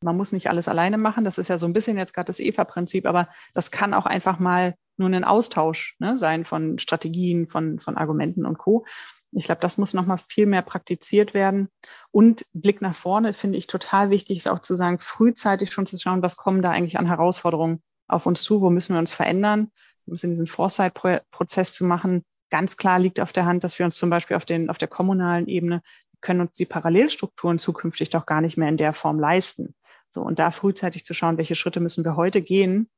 [0.02, 1.24] Man muss nicht alles alleine machen.
[1.26, 4.40] Das ist ja so ein bisschen jetzt gerade das EVA-Prinzip, aber das kann auch einfach
[4.40, 8.86] mal nur ein Austausch ne, sein von Strategien, von, von Argumenten und Co.
[9.32, 11.70] Ich glaube, das muss noch mal viel mehr praktiziert werden.
[12.12, 16.00] Und Blick nach vorne finde ich total wichtig, ist auch zu sagen, frühzeitig schon zu
[16.00, 19.72] schauen, was kommen da eigentlich an Herausforderungen auf uns zu, wo müssen wir uns verändern,
[20.06, 22.24] um es in diesen Foresight-Prozess zu machen.
[22.50, 24.88] Ganz klar liegt auf der Hand, dass wir uns zum Beispiel auf, den, auf der
[24.88, 25.84] kommunalen Ebene
[26.22, 29.76] können uns die Parallelstrukturen zukünftig doch gar nicht mehr in der Form leisten.
[30.10, 32.90] So, und da frühzeitig zu schauen, welche Schritte müssen wir heute gehen,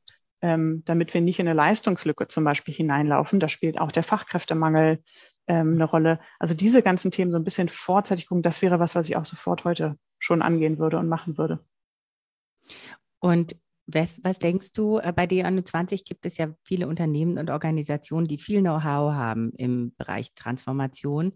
[0.42, 3.40] ähm, damit wir nicht in eine Leistungslücke zum Beispiel hineinlaufen.
[3.40, 5.04] Da spielt auch der Fachkräftemangel
[5.52, 6.20] ähm, eine Rolle.
[6.40, 9.26] Also diese ganzen Themen so ein bisschen vorzeitig gucken, das wäre was, was ich auch
[9.26, 11.60] sofort heute schon angehen würde und machen würde.
[13.20, 18.28] Und was, was denkst du, äh, bei D21 gibt es ja viele Unternehmen und Organisationen,
[18.28, 21.34] die viel Know-how haben im Bereich Transformation.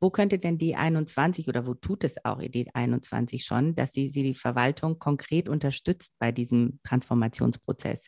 [0.00, 4.34] Wo könnte denn D21 oder wo tut es auch D21 schon, dass sie, sie die
[4.34, 8.06] Verwaltung konkret unterstützt bei diesem Transformationsprozess?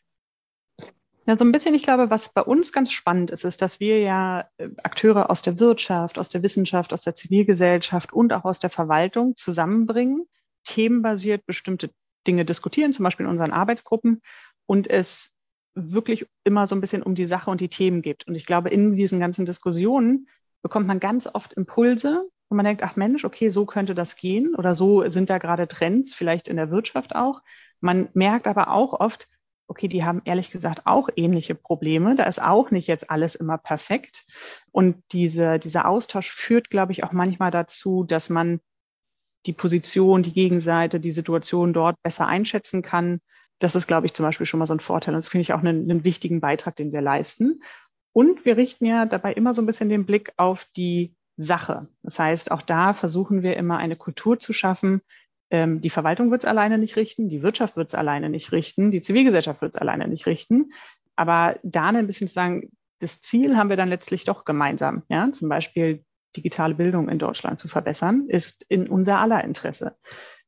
[1.26, 4.00] Ja, so ein bisschen, ich glaube, was bei uns ganz spannend ist, ist, dass wir
[4.00, 8.58] ja äh, Akteure aus der Wirtschaft, aus der Wissenschaft, aus der Zivilgesellschaft und auch aus
[8.58, 10.26] der Verwaltung zusammenbringen,
[10.64, 11.90] themenbasiert bestimmte
[12.26, 14.22] Dinge diskutieren, zum Beispiel in unseren Arbeitsgruppen
[14.66, 15.32] und es
[15.74, 18.26] wirklich immer so ein bisschen um die Sache und die Themen geht.
[18.26, 20.28] Und ich glaube, in diesen ganzen Diskussionen
[20.62, 24.54] bekommt man ganz oft Impulse, wo man denkt, ach Mensch, okay, so könnte das gehen
[24.54, 27.40] oder so sind da gerade Trends, vielleicht in der Wirtschaft auch.
[27.80, 29.28] Man merkt aber auch oft,
[29.70, 32.16] okay, die haben ehrlich gesagt auch ähnliche Probleme.
[32.16, 34.24] Da ist auch nicht jetzt alles immer perfekt.
[34.72, 38.60] Und diese, dieser Austausch führt, glaube ich, auch manchmal dazu, dass man
[39.46, 43.20] die Position, die Gegenseite, die Situation dort besser einschätzen kann.
[43.60, 45.14] Das ist, glaube ich, zum Beispiel schon mal so ein Vorteil.
[45.14, 47.62] Und das finde ich auch einen, einen wichtigen Beitrag, den wir leisten.
[48.12, 51.86] Und wir richten ja dabei immer so ein bisschen den Blick auf die Sache.
[52.02, 55.00] Das heißt, auch da versuchen wir immer eine Kultur zu schaffen,
[55.50, 58.90] ähm, die Verwaltung wird es alleine nicht richten, die Wirtschaft wird es alleine nicht richten,
[58.90, 60.72] die Zivilgesellschaft wird es alleine nicht richten.
[61.16, 65.02] Aber da ein bisschen zu sagen, das Ziel haben wir dann letztlich doch gemeinsam.
[65.08, 66.04] Ja, zum Beispiel
[66.36, 69.96] digitale Bildung in Deutschland zu verbessern, ist in unser aller Interesse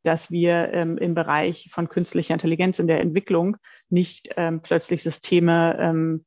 [0.03, 3.57] dass wir ähm, im Bereich von künstlicher Intelligenz in der Entwicklung
[3.89, 6.25] nicht ähm, plötzlich Systeme ähm,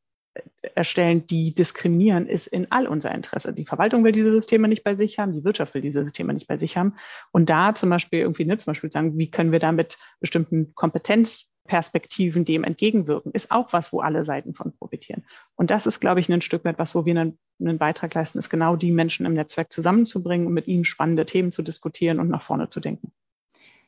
[0.75, 3.53] erstellen, die diskriminieren, ist in all unser Interesse.
[3.53, 6.47] Die Verwaltung will diese Systeme nicht bei sich haben, die Wirtschaft will diese Systeme nicht
[6.47, 6.95] bei sich haben.
[7.31, 10.73] Und da zum Beispiel irgendwie, ne, zum Beispiel sagen, wie können wir da mit bestimmten
[10.75, 15.25] Kompetenzperspektiven dem entgegenwirken, ist auch was, wo alle Seiten von profitieren.
[15.55, 18.39] Und das ist, glaube ich, ein Stück weit was, wo wir einen, einen Beitrag leisten,
[18.39, 22.29] ist genau die Menschen im Netzwerk zusammenzubringen und mit ihnen spannende Themen zu diskutieren und
[22.29, 23.11] nach vorne zu denken.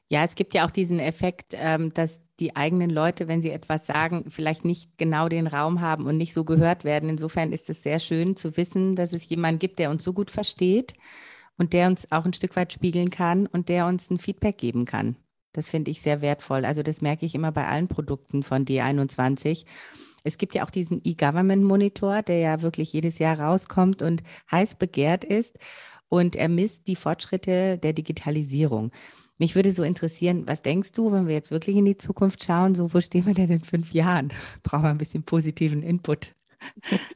[0.09, 3.85] Ja, es gibt ja auch diesen Effekt, ähm, dass die eigenen Leute, wenn sie etwas
[3.85, 7.09] sagen, vielleicht nicht genau den Raum haben und nicht so gehört werden.
[7.09, 10.29] Insofern ist es sehr schön zu wissen, dass es jemanden gibt, der uns so gut
[10.29, 10.93] versteht
[11.57, 14.85] und der uns auch ein Stück weit spiegeln kann und der uns ein Feedback geben
[14.85, 15.15] kann.
[15.53, 16.65] Das finde ich sehr wertvoll.
[16.65, 19.65] Also das merke ich immer bei allen Produkten von D21.
[20.23, 24.21] Es gibt ja auch diesen E-Government Monitor, der ja wirklich jedes Jahr rauskommt und
[24.51, 25.57] heiß begehrt ist.
[26.09, 28.91] Und er misst die Fortschritte der Digitalisierung.
[29.37, 32.73] Mich würde so interessieren, was denkst du, wenn wir jetzt wirklich in die Zukunft schauen,
[32.73, 34.33] so wo stehen wir denn in fünf Jahren?
[34.63, 36.33] Brauchen wir ein bisschen positiven Input.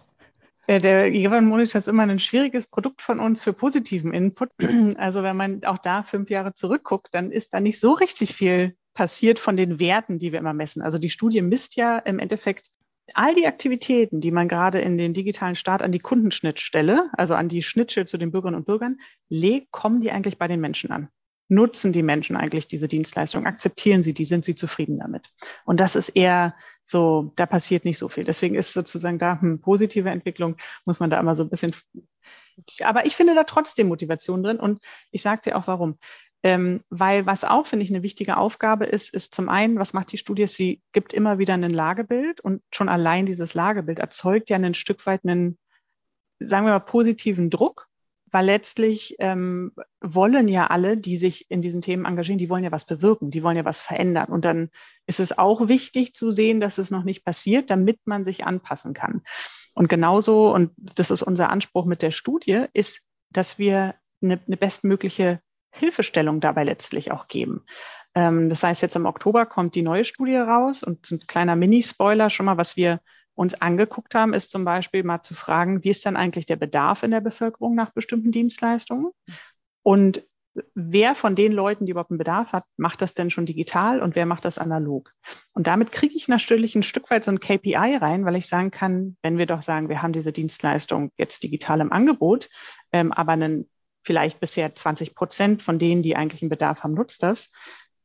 [0.67, 4.49] Der Given Monitor ist immer ein schwieriges Produkt von uns für positiven Input.
[4.97, 8.75] Also wenn man auch da fünf Jahre zurückguckt, dann ist da nicht so richtig viel
[8.93, 10.81] passiert von den Werten, die wir immer messen.
[10.81, 12.69] Also die Studie misst ja im Endeffekt
[13.15, 17.49] all die Aktivitäten, die man gerade in den digitalen Start an die Kundenschnittstelle, also an
[17.49, 18.97] die Schnittstelle zu den Bürgerinnen und Bürgern
[19.29, 21.09] legt, kommen die eigentlich bei den Menschen an?
[21.51, 23.45] Nutzen die Menschen eigentlich diese Dienstleistung?
[23.45, 24.23] Akzeptieren sie die?
[24.23, 25.27] Sind sie zufrieden damit?
[25.65, 28.23] Und das ist eher so, da passiert nicht so viel.
[28.23, 31.73] Deswegen ist sozusagen da eine hm, positive Entwicklung, muss man da immer so ein bisschen.
[32.81, 35.97] Aber ich finde da trotzdem Motivation drin und ich sage dir auch warum.
[36.41, 40.13] Ähm, weil was auch, finde ich, eine wichtige Aufgabe ist, ist zum einen, was macht
[40.13, 40.47] die Studie?
[40.47, 45.05] Sie gibt immer wieder ein Lagebild und schon allein dieses Lagebild erzeugt ja ein Stück
[45.05, 45.59] weit einen,
[46.39, 47.89] sagen wir mal, positiven Druck,
[48.31, 52.71] weil letztlich ähm, wollen ja alle, die sich in diesen Themen engagieren, die wollen ja
[52.71, 54.29] was bewirken, die wollen ja was verändern.
[54.29, 54.69] Und dann
[55.05, 58.93] ist es auch wichtig zu sehen, dass es noch nicht passiert, damit man sich anpassen
[58.93, 59.21] kann.
[59.73, 64.57] Und genauso, und das ist unser Anspruch mit der Studie, ist, dass wir eine, eine
[64.57, 65.41] bestmögliche
[65.73, 67.65] Hilfestellung dabei letztlich auch geben.
[68.15, 72.29] Ähm, das heißt, jetzt im Oktober kommt die neue Studie raus und ein kleiner Mini-Spoiler
[72.29, 72.99] schon mal, was wir
[73.35, 77.03] uns angeguckt haben, ist zum Beispiel mal zu fragen, wie ist dann eigentlich der Bedarf
[77.03, 79.11] in der Bevölkerung nach bestimmten Dienstleistungen?
[79.83, 80.23] Und
[80.75, 84.15] wer von den Leuten, die überhaupt einen Bedarf hat, macht das denn schon digital und
[84.15, 85.13] wer macht das analog?
[85.53, 88.71] Und damit kriege ich natürlich ein Stück weit so ein KPI rein, weil ich sagen
[88.71, 92.49] kann, wenn wir doch sagen, wir haben diese Dienstleistung jetzt digital im Angebot,
[92.91, 93.69] ähm, aber einen
[94.03, 97.51] vielleicht bisher 20 Prozent von denen, die eigentlich einen Bedarf haben, nutzt das,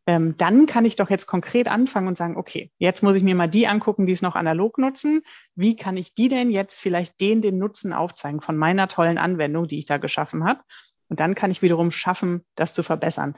[0.07, 3.35] ähm, dann kann ich doch jetzt konkret anfangen und sagen, okay, jetzt muss ich mir
[3.35, 5.23] mal die angucken, die es noch analog nutzen.
[5.57, 9.67] Wie kann ich die denn jetzt vielleicht denen den Nutzen aufzeigen von meiner tollen Anwendung,
[9.67, 10.61] die ich da geschaffen habe?
[11.09, 13.37] Und dann kann ich wiederum schaffen, das zu verbessern.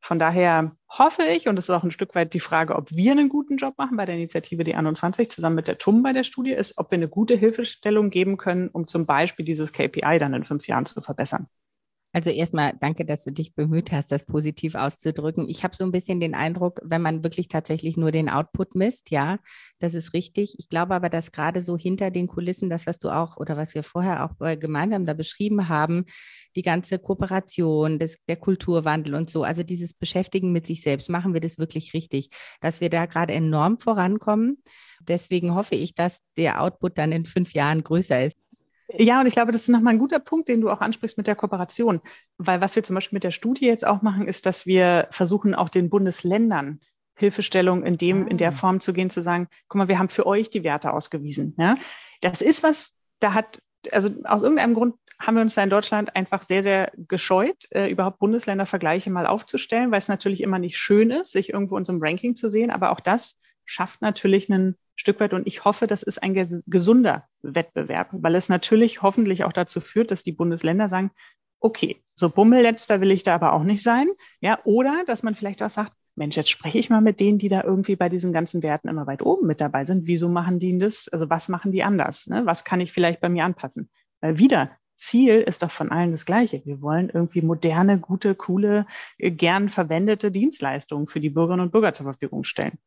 [0.00, 3.12] Von daher hoffe ich, und es ist auch ein Stück weit die Frage, ob wir
[3.12, 6.52] einen guten Job machen bei der Initiative D21 zusammen mit der TUM bei der Studie,
[6.52, 10.44] ist, ob wir eine gute Hilfestellung geben können, um zum Beispiel dieses KPI dann in
[10.44, 11.48] fünf Jahren zu verbessern.
[12.14, 15.48] Also erstmal danke, dass du dich bemüht hast, das positiv auszudrücken.
[15.48, 19.10] Ich habe so ein bisschen den Eindruck, wenn man wirklich tatsächlich nur den Output misst,
[19.10, 19.38] ja,
[19.80, 20.54] das ist richtig.
[20.60, 23.74] Ich glaube aber, dass gerade so hinter den Kulissen, das, was du auch oder was
[23.74, 26.04] wir vorher auch äh, gemeinsam da beschrieben haben,
[26.54, 31.34] die ganze Kooperation, das, der Kulturwandel und so, also dieses Beschäftigen mit sich selbst, machen
[31.34, 34.62] wir das wirklich richtig, dass wir da gerade enorm vorankommen.
[35.00, 38.38] Deswegen hoffe ich, dass der Output dann in fünf Jahren größer ist.
[38.88, 41.26] Ja, und ich glaube, das ist nochmal ein guter Punkt, den du auch ansprichst mit
[41.26, 42.00] der Kooperation.
[42.38, 45.54] Weil was wir zum Beispiel mit der Studie jetzt auch machen, ist, dass wir versuchen,
[45.54, 46.80] auch den Bundesländern
[47.16, 48.52] Hilfestellung in dem, in der ah.
[48.52, 51.54] Form zu gehen, zu sagen, guck mal, wir haben für euch die Werte ausgewiesen.
[51.58, 51.76] Ja?
[52.20, 56.16] Das ist was, da hat, also aus irgendeinem Grund haben wir uns da in Deutschland
[56.16, 61.10] einfach sehr, sehr gescheut, äh, überhaupt Bundesländervergleiche mal aufzustellen, weil es natürlich immer nicht schön
[61.10, 62.70] ist, sich irgendwo in so einem Ranking zu sehen.
[62.70, 65.32] Aber auch das schafft natürlich einen Stück weit.
[65.32, 70.10] Und ich hoffe, das ist ein gesunder Wettbewerb, weil es natürlich hoffentlich auch dazu führt,
[70.10, 71.10] dass die Bundesländer sagen,
[71.60, 74.08] okay, so Bummelletzter will ich da aber auch nicht sein.
[74.40, 77.48] Ja, oder dass man vielleicht auch sagt, Mensch, jetzt spreche ich mal mit denen, die
[77.48, 80.06] da irgendwie bei diesen ganzen Werten immer weit oben mit dabei sind.
[80.06, 81.08] Wieso machen die das?
[81.08, 82.26] Also was machen die anders?
[82.28, 82.46] Ne?
[82.46, 83.90] Was kann ich vielleicht bei mir anpassen?
[84.20, 86.62] Weil wieder, Ziel ist doch von allen das gleiche.
[86.64, 88.86] Wir wollen irgendwie moderne, gute, coole,
[89.18, 92.78] äh, gern verwendete Dienstleistungen für die Bürgerinnen und Bürger zur Verfügung stellen.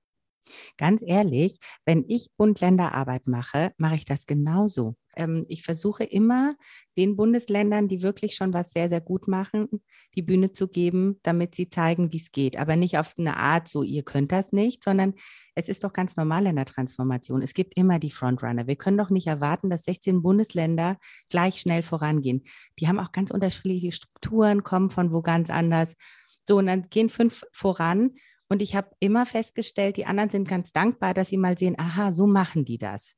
[0.78, 4.96] Ganz ehrlich, wenn ich Bund-Länder-Arbeit mache, mache ich das genauso.
[5.18, 6.56] Ähm, ich versuche immer,
[6.96, 9.68] den Bundesländern, die wirklich schon was sehr, sehr gut machen,
[10.16, 12.58] die Bühne zu geben, damit sie zeigen, wie es geht.
[12.58, 15.16] Aber nicht auf eine Art, so ihr könnt das nicht, sondern
[15.56, 17.42] es ist doch ganz normal in der Transformation.
[17.42, 18.68] Es gibt immer die Frontrunner.
[18.68, 20.98] Wir können doch nicht erwarten, dass 16 Bundesländer
[21.30, 22.44] gleich schnell vorangehen.
[22.80, 25.96] Die haben auch ganz unterschiedliche Strukturen, kommen von wo ganz anders.
[26.48, 28.12] So, und dann gehen fünf voran
[28.50, 32.12] und ich habe immer festgestellt, die anderen sind ganz dankbar, dass sie mal sehen, aha,
[32.12, 33.16] so machen die das.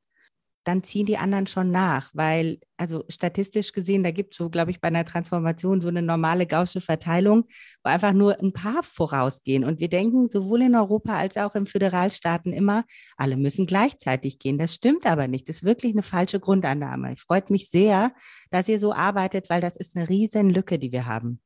[0.66, 4.72] Dann ziehen die anderen schon nach, weil, also statistisch gesehen, da gibt es so, glaube
[4.72, 7.46] ich, bei einer Transformation so eine normale gaussche Verteilung,
[7.84, 9.64] wo einfach nur ein paar vorausgehen.
[9.64, 12.84] Und wir denken sowohl in Europa als auch in Föderalstaaten immer,
[13.16, 14.58] alle müssen gleichzeitig gehen.
[14.58, 15.48] Das stimmt aber nicht.
[15.48, 17.14] Das ist wirklich eine falsche Grundannahme.
[17.14, 18.14] Ich freut mich sehr,
[18.50, 21.42] dass ihr so arbeitet, weil das ist eine riesen Lücke, die wir haben.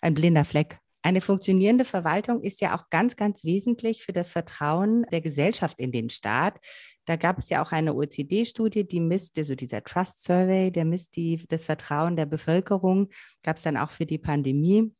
[0.00, 0.80] Ein blinder Fleck.
[1.06, 5.92] Eine funktionierende Verwaltung ist ja auch ganz, ganz wesentlich für das Vertrauen der Gesellschaft in
[5.92, 6.58] den Staat.
[7.04, 11.14] Da gab es ja auch eine OECD-Studie, die misst, also dieser Trust Survey, der misst
[11.14, 13.10] die, das Vertrauen der Bevölkerung,
[13.44, 14.92] gab es dann auch für die Pandemie.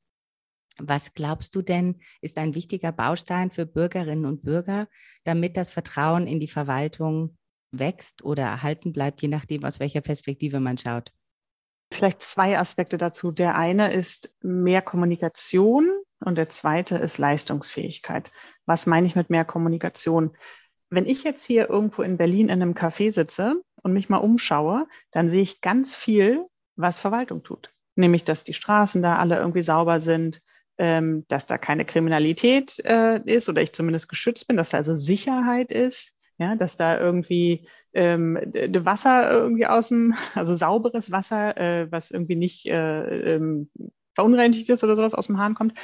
[0.79, 4.87] Was glaubst du denn, ist ein wichtiger Baustein für Bürgerinnen und Bürger,
[5.25, 7.37] damit das Vertrauen in die Verwaltung
[7.73, 11.11] wächst oder erhalten bleibt, je nachdem, aus welcher Perspektive man schaut?
[11.93, 13.33] Vielleicht zwei Aspekte dazu.
[13.33, 15.96] Der eine ist mehr Kommunikation
[16.27, 18.31] und der zweite ist Leistungsfähigkeit.
[18.67, 20.37] Was meine ich mit mehr Kommunikation?
[20.91, 24.87] Wenn ich jetzt hier irgendwo in Berlin in einem Café sitze und mich mal umschaue,
[25.13, 27.73] dann sehe ich ganz viel, was Verwaltung tut.
[27.95, 30.41] Nämlich, dass die Straßen da alle irgendwie sauber sind,
[30.79, 34.97] ähm, dass da keine Kriminalität äh, ist oder ich zumindest geschützt bin, dass da also
[34.97, 38.37] Sicherheit ist, Ja, dass da irgendwie ähm,
[38.85, 43.71] Wasser irgendwie aus dem, also sauberes Wasser, äh, was irgendwie nicht äh, ähm,
[44.17, 45.79] verunreinigt ist oder sowas aus dem Hahn kommt.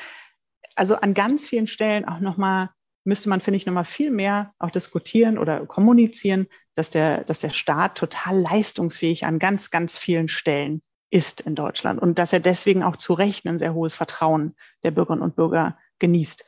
[0.75, 2.70] Also an ganz vielen Stellen auch nochmal
[3.05, 7.51] müsste man, finde ich, nochmal viel mehr auch diskutieren oder kommunizieren, dass der, dass der
[7.51, 12.83] Staat total leistungsfähig an ganz, ganz vielen Stellen ist in Deutschland und dass er deswegen
[12.83, 16.45] auch zu Recht ein sehr hohes Vertrauen der Bürgerinnen und Bürger genießt.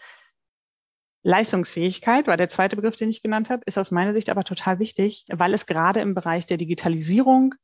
[1.22, 4.78] Leistungsfähigkeit war der zweite Begriff, den ich genannt habe, ist aus meiner Sicht aber total
[4.78, 7.54] wichtig, weil es gerade im Bereich der Digitalisierung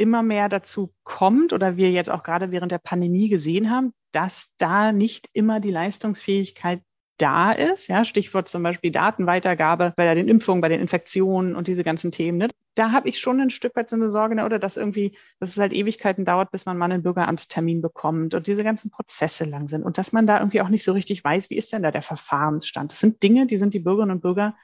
[0.00, 4.48] immer mehr dazu kommt oder wir jetzt auch gerade während der Pandemie gesehen haben, dass
[4.58, 6.80] da nicht immer die Leistungsfähigkeit
[7.18, 7.88] da ist.
[7.88, 12.38] Ja, Stichwort zum Beispiel Datenweitergabe bei den Impfungen, bei den Infektionen und diese ganzen Themen.
[12.38, 12.48] Ne?
[12.74, 14.46] Da habe ich schon ein Stück weit so eine Sorge, ne?
[14.46, 18.46] oder dass irgendwie, dass es halt Ewigkeiten dauert, bis man mal einen Bürgeramtstermin bekommt und
[18.46, 21.50] diese ganzen Prozesse lang sind und dass man da irgendwie auch nicht so richtig weiß,
[21.50, 22.92] wie ist denn da der Verfahrensstand.
[22.92, 24.54] Das sind Dinge, die sind die Bürgerinnen und Bürger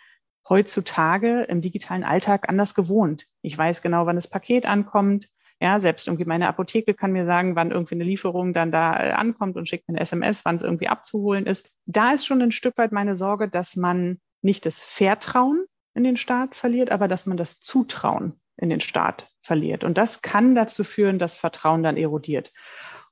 [0.49, 3.27] heutzutage im digitalen Alltag anders gewohnt.
[3.43, 5.29] Ich weiß genau, wann das Paket ankommt.
[5.61, 9.13] Ja, selbst irgendwie meine Apotheke kann mir sagen, wann irgendwie eine Lieferung dann da äh,
[9.13, 11.71] ankommt und schickt mir eine SMS, wann es irgendwie abzuholen ist.
[11.87, 16.19] Da ist schon ein Stück weit meine Sorge, dass man nicht das Vertrauen in den
[16.19, 19.83] Staat verliert, aber dass man das Zutrauen in den Staat verliert.
[19.83, 22.53] Und das kann dazu führen, dass Vertrauen dann erodiert.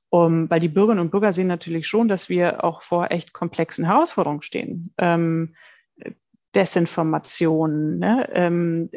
[0.09, 3.85] Um, weil die Bürgerinnen und Bürger sehen natürlich schon, dass wir auch vor echt komplexen
[3.85, 4.93] Herausforderungen stehen.
[4.97, 5.55] Ähm,
[6.55, 8.29] Desinformation, ne?
[8.33, 8.89] ähm,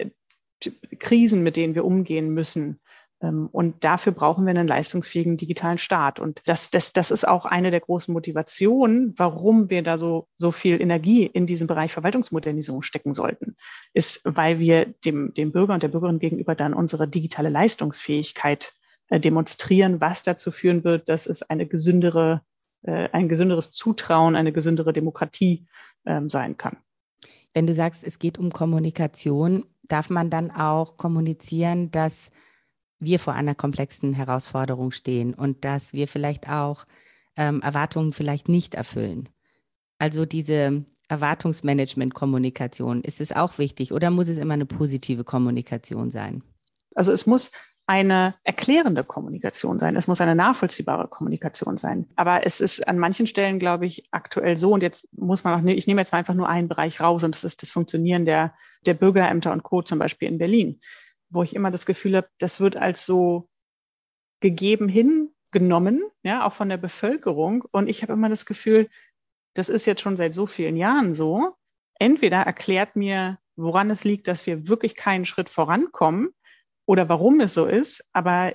[0.99, 2.81] Krisen, mit denen wir umgehen müssen.
[3.21, 6.19] Ähm, und dafür brauchen wir einen leistungsfähigen digitalen Staat.
[6.21, 10.53] Und das, das, das ist auch eine der großen Motivationen, warum wir da so, so
[10.53, 13.57] viel Energie in diesem Bereich Verwaltungsmodernisierung stecken sollten,
[13.93, 18.73] ist, weil wir dem, dem Bürger und der Bürgerin gegenüber dann unsere digitale Leistungsfähigkeit
[19.09, 22.43] äh, demonstrieren, was dazu führen wird, dass es eine gesündere,
[22.83, 25.67] äh, ein gesünderes Zutrauen, eine gesündere Demokratie
[26.07, 26.79] ähm, sein kann.
[27.55, 32.31] Wenn du sagst, es geht um Kommunikation, darf man dann auch kommunizieren, dass
[33.01, 36.85] wir vor einer komplexen Herausforderung stehen und dass wir vielleicht auch
[37.37, 39.29] ähm, Erwartungen vielleicht nicht erfüllen.
[39.99, 46.43] Also diese Erwartungsmanagement-Kommunikation, ist es auch wichtig oder muss es immer eine positive Kommunikation sein?
[46.95, 47.51] Also es muss
[47.89, 49.97] eine erklärende Kommunikation sein.
[49.97, 52.07] Es muss eine nachvollziehbare Kommunikation sein.
[52.17, 54.73] Aber es ist an manchen Stellen, glaube ich, aktuell so.
[54.73, 57.35] Und jetzt muss man auch, ich nehme jetzt mal einfach nur einen Bereich raus und
[57.35, 58.55] das ist das Funktionieren der,
[58.87, 59.83] der Bürgerämter und Co.
[59.83, 60.79] zum Beispiel in Berlin
[61.31, 63.49] wo ich immer das Gefühl habe, das wird als so
[64.41, 67.65] gegeben hingenommen, ja, auch von der Bevölkerung.
[67.71, 68.89] Und ich habe immer das Gefühl,
[69.55, 71.55] das ist jetzt schon seit so vielen Jahren so.
[71.99, 76.31] Entweder erklärt mir, woran es liegt, dass wir wirklich keinen Schritt vorankommen,
[76.89, 78.55] oder warum es so ist, aber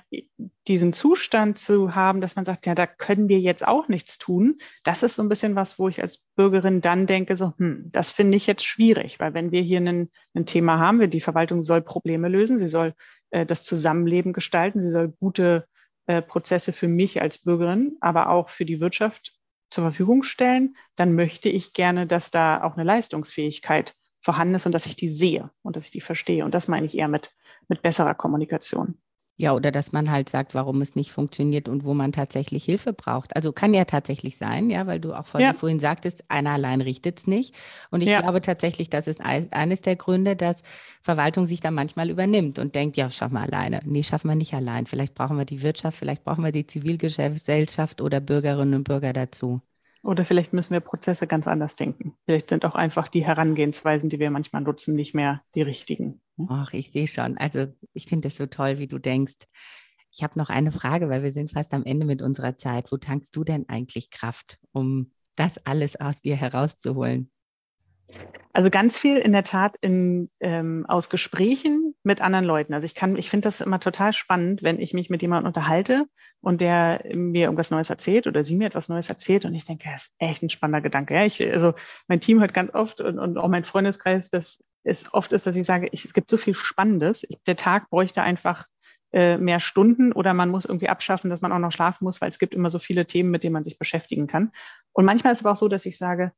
[0.66, 4.58] diesen Zustand zu haben, dass man sagt, ja, da können wir jetzt auch nichts tun,
[4.82, 8.10] das ist so ein bisschen was, wo ich als Bürgerin dann denke, so, hm, das
[8.10, 10.10] finde ich jetzt schwierig, weil wenn wir hier ein,
[10.46, 12.94] Thema haben, die Verwaltung soll Probleme lösen, sie soll
[13.30, 15.68] äh, das Zusammenleben gestalten, sie soll gute
[16.06, 19.38] äh, Prozesse für mich als Bürgerin, aber auch für die Wirtschaft
[19.70, 24.72] zur Verfügung stellen, dann möchte ich gerne, dass da auch eine Leistungsfähigkeit vorhanden ist und
[24.72, 26.44] dass ich die sehe und dass ich die verstehe.
[26.44, 27.30] Und das meine ich eher mit,
[27.68, 28.98] mit besserer Kommunikation.
[29.36, 32.92] Ja, oder dass man halt sagt, warum es nicht funktioniert und wo man tatsächlich Hilfe
[32.92, 33.34] braucht.
[33.34, 35.52] Also kann ja tatsächlich sein, ja, weil du auch vorhin, ja.
[35.54, 37.52] vorhin sagtest, einer allein richtet es nicht.
[37.90, 38.20] Und ich ja.
[38.20, 40.62] glaube tatsächlich, das ist eines der Gründe, dass
[41.02, 43.80] Verwaltung sich dann manchmal übernimmt und denkt, ja, schaffen wir alleine.
[43.84, 44.86] Nee, schaffen wir nicht allein.
[44.86, 49.60] Vielleicht brauchen wir die Wirtschaft, vielleicht brauchen wir die Zivilgesellschaft oder Bürgerinnen und Bürger dazu.
[50.04, 52.14] Oder vielleicht müssen wir Prozesse ganz anders denken.
[52.26, 56.20] Vielleicht sind auch einfach die Herangehensweisen, die wir manchmal nutzen, nicht mehr die richtigen.
[56.48, 57.38] Ach, ich sehe schon.
[57.38, 59.46] Also ich finde es so toll, wie du denkst.
[60.12, 62.92] Ich habe noch eine Frage, weil wir sind fast am Ende mit unserer Zeit.
[62.92, 67.30] Wo tankst du denn eigentlich Kraft, um das alles aus dir herauszuholen?
[68.52, 72.72] Also ganz viel in der Tat in, ähm, aus Gesprächen mit anderen Leuten.
[72.72, 76.06] Also ich kann, ich finde das immer total spannend, wenn ich mich mit jemandem unterhalte
[76.40, 79.88] und der mir irgendwas Neues erzählt oder sie mir etwas Neues erzählt und ich denke,
[79.92, 81.14] das ist echt ein spannender Gedanke.
[81.14, 81.74] Ja, ich, also
[82.06, 85.56] mein Team hört ganz oft und, und auch mein Freundeskreis, dass es oft ist, dass
[85.56, 87.22] ich sage, ich, es gibt so viel Spannendes.
[87.48, 88.66] Der Tag bräuchte einfach
[89.12, 92.28] äh, mehr Stunden oder man muss irgendwie abschaffen, dass man auch noch schlafen muss, weil
[92.28, 94.52] es gibt immer so viele Themen, mit denen man sich beschäftigen kann.
[94.92, 96.32] Und manchmal ist es aber auch so, dass ich sage,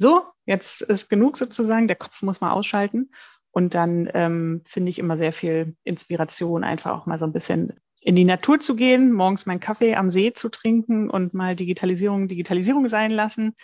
[0.00, 3.10] so, jetzt ist genug sozusagen, der Kopf muss mal ausschalten.
[3.52, 7.74] Und dann ähm, finde ich immer sehr viel Inspiration, einfach auch mal so ein bisschen
[8.00, 12.28] in die Natur zu gehen, morgens meinen Kaffee am See zu trinken und mal Digitalisierung
[12.28, 13.54] Digitalisierung sein lassen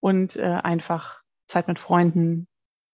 [0.00, 2.46] und äh, einfach Zeit mit Freunden,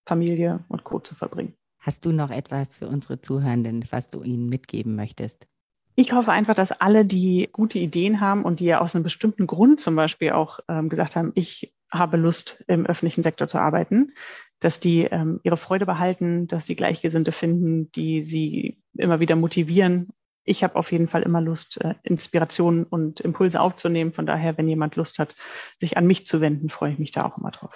[0.05, 0.99] Familie und Co.
[0.99, 1.55] zu verbringen.
[1.79, 5.47] Hast du noch etwas für unsere Zuhörenden, was du ihnen mitgeben möchtest?
[5.95, 9.47] Ich hoffe einfach, dass alle, die gute Ideen haben und die ja aus einem bestimmten
[9.47, 14.13] Grund zum Beispiel auch ähm, gesagt haben, ich habe Lust, im öffentlichen Sektor zu arbeiten,
[14.61, 20.09] dass die ähm, ihre Freude behalten, dass sie Gleichgesinnte finden, die sie immer wieder motivieren.
[20.45, 24.13] Ich habe auf jeden Fall immer Lust, äh, Inspirationen und Impulse aufzunehmen.
[24.13, 25.37] Von daher, wenn jemand Lust hat,
[25.81, 27.73] sich an mich zu wenden, freue ich mich da auch immer drauf.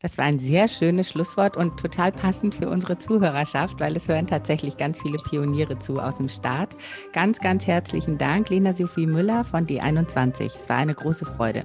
[0.00, 4.26] Das war ein sehr schönes Schlusswort und total passend für unsere Zuhörerschaft, weil es hören
[4.26, 6.76] tatsächlich ganz viele Pioniere zu aus dem Staat.
[7.12, 10.58] Ganz, ganz herzlichen Dank, Lena Sophie Müller von D21.
[10.60, 11.64] Es war eine große Freude.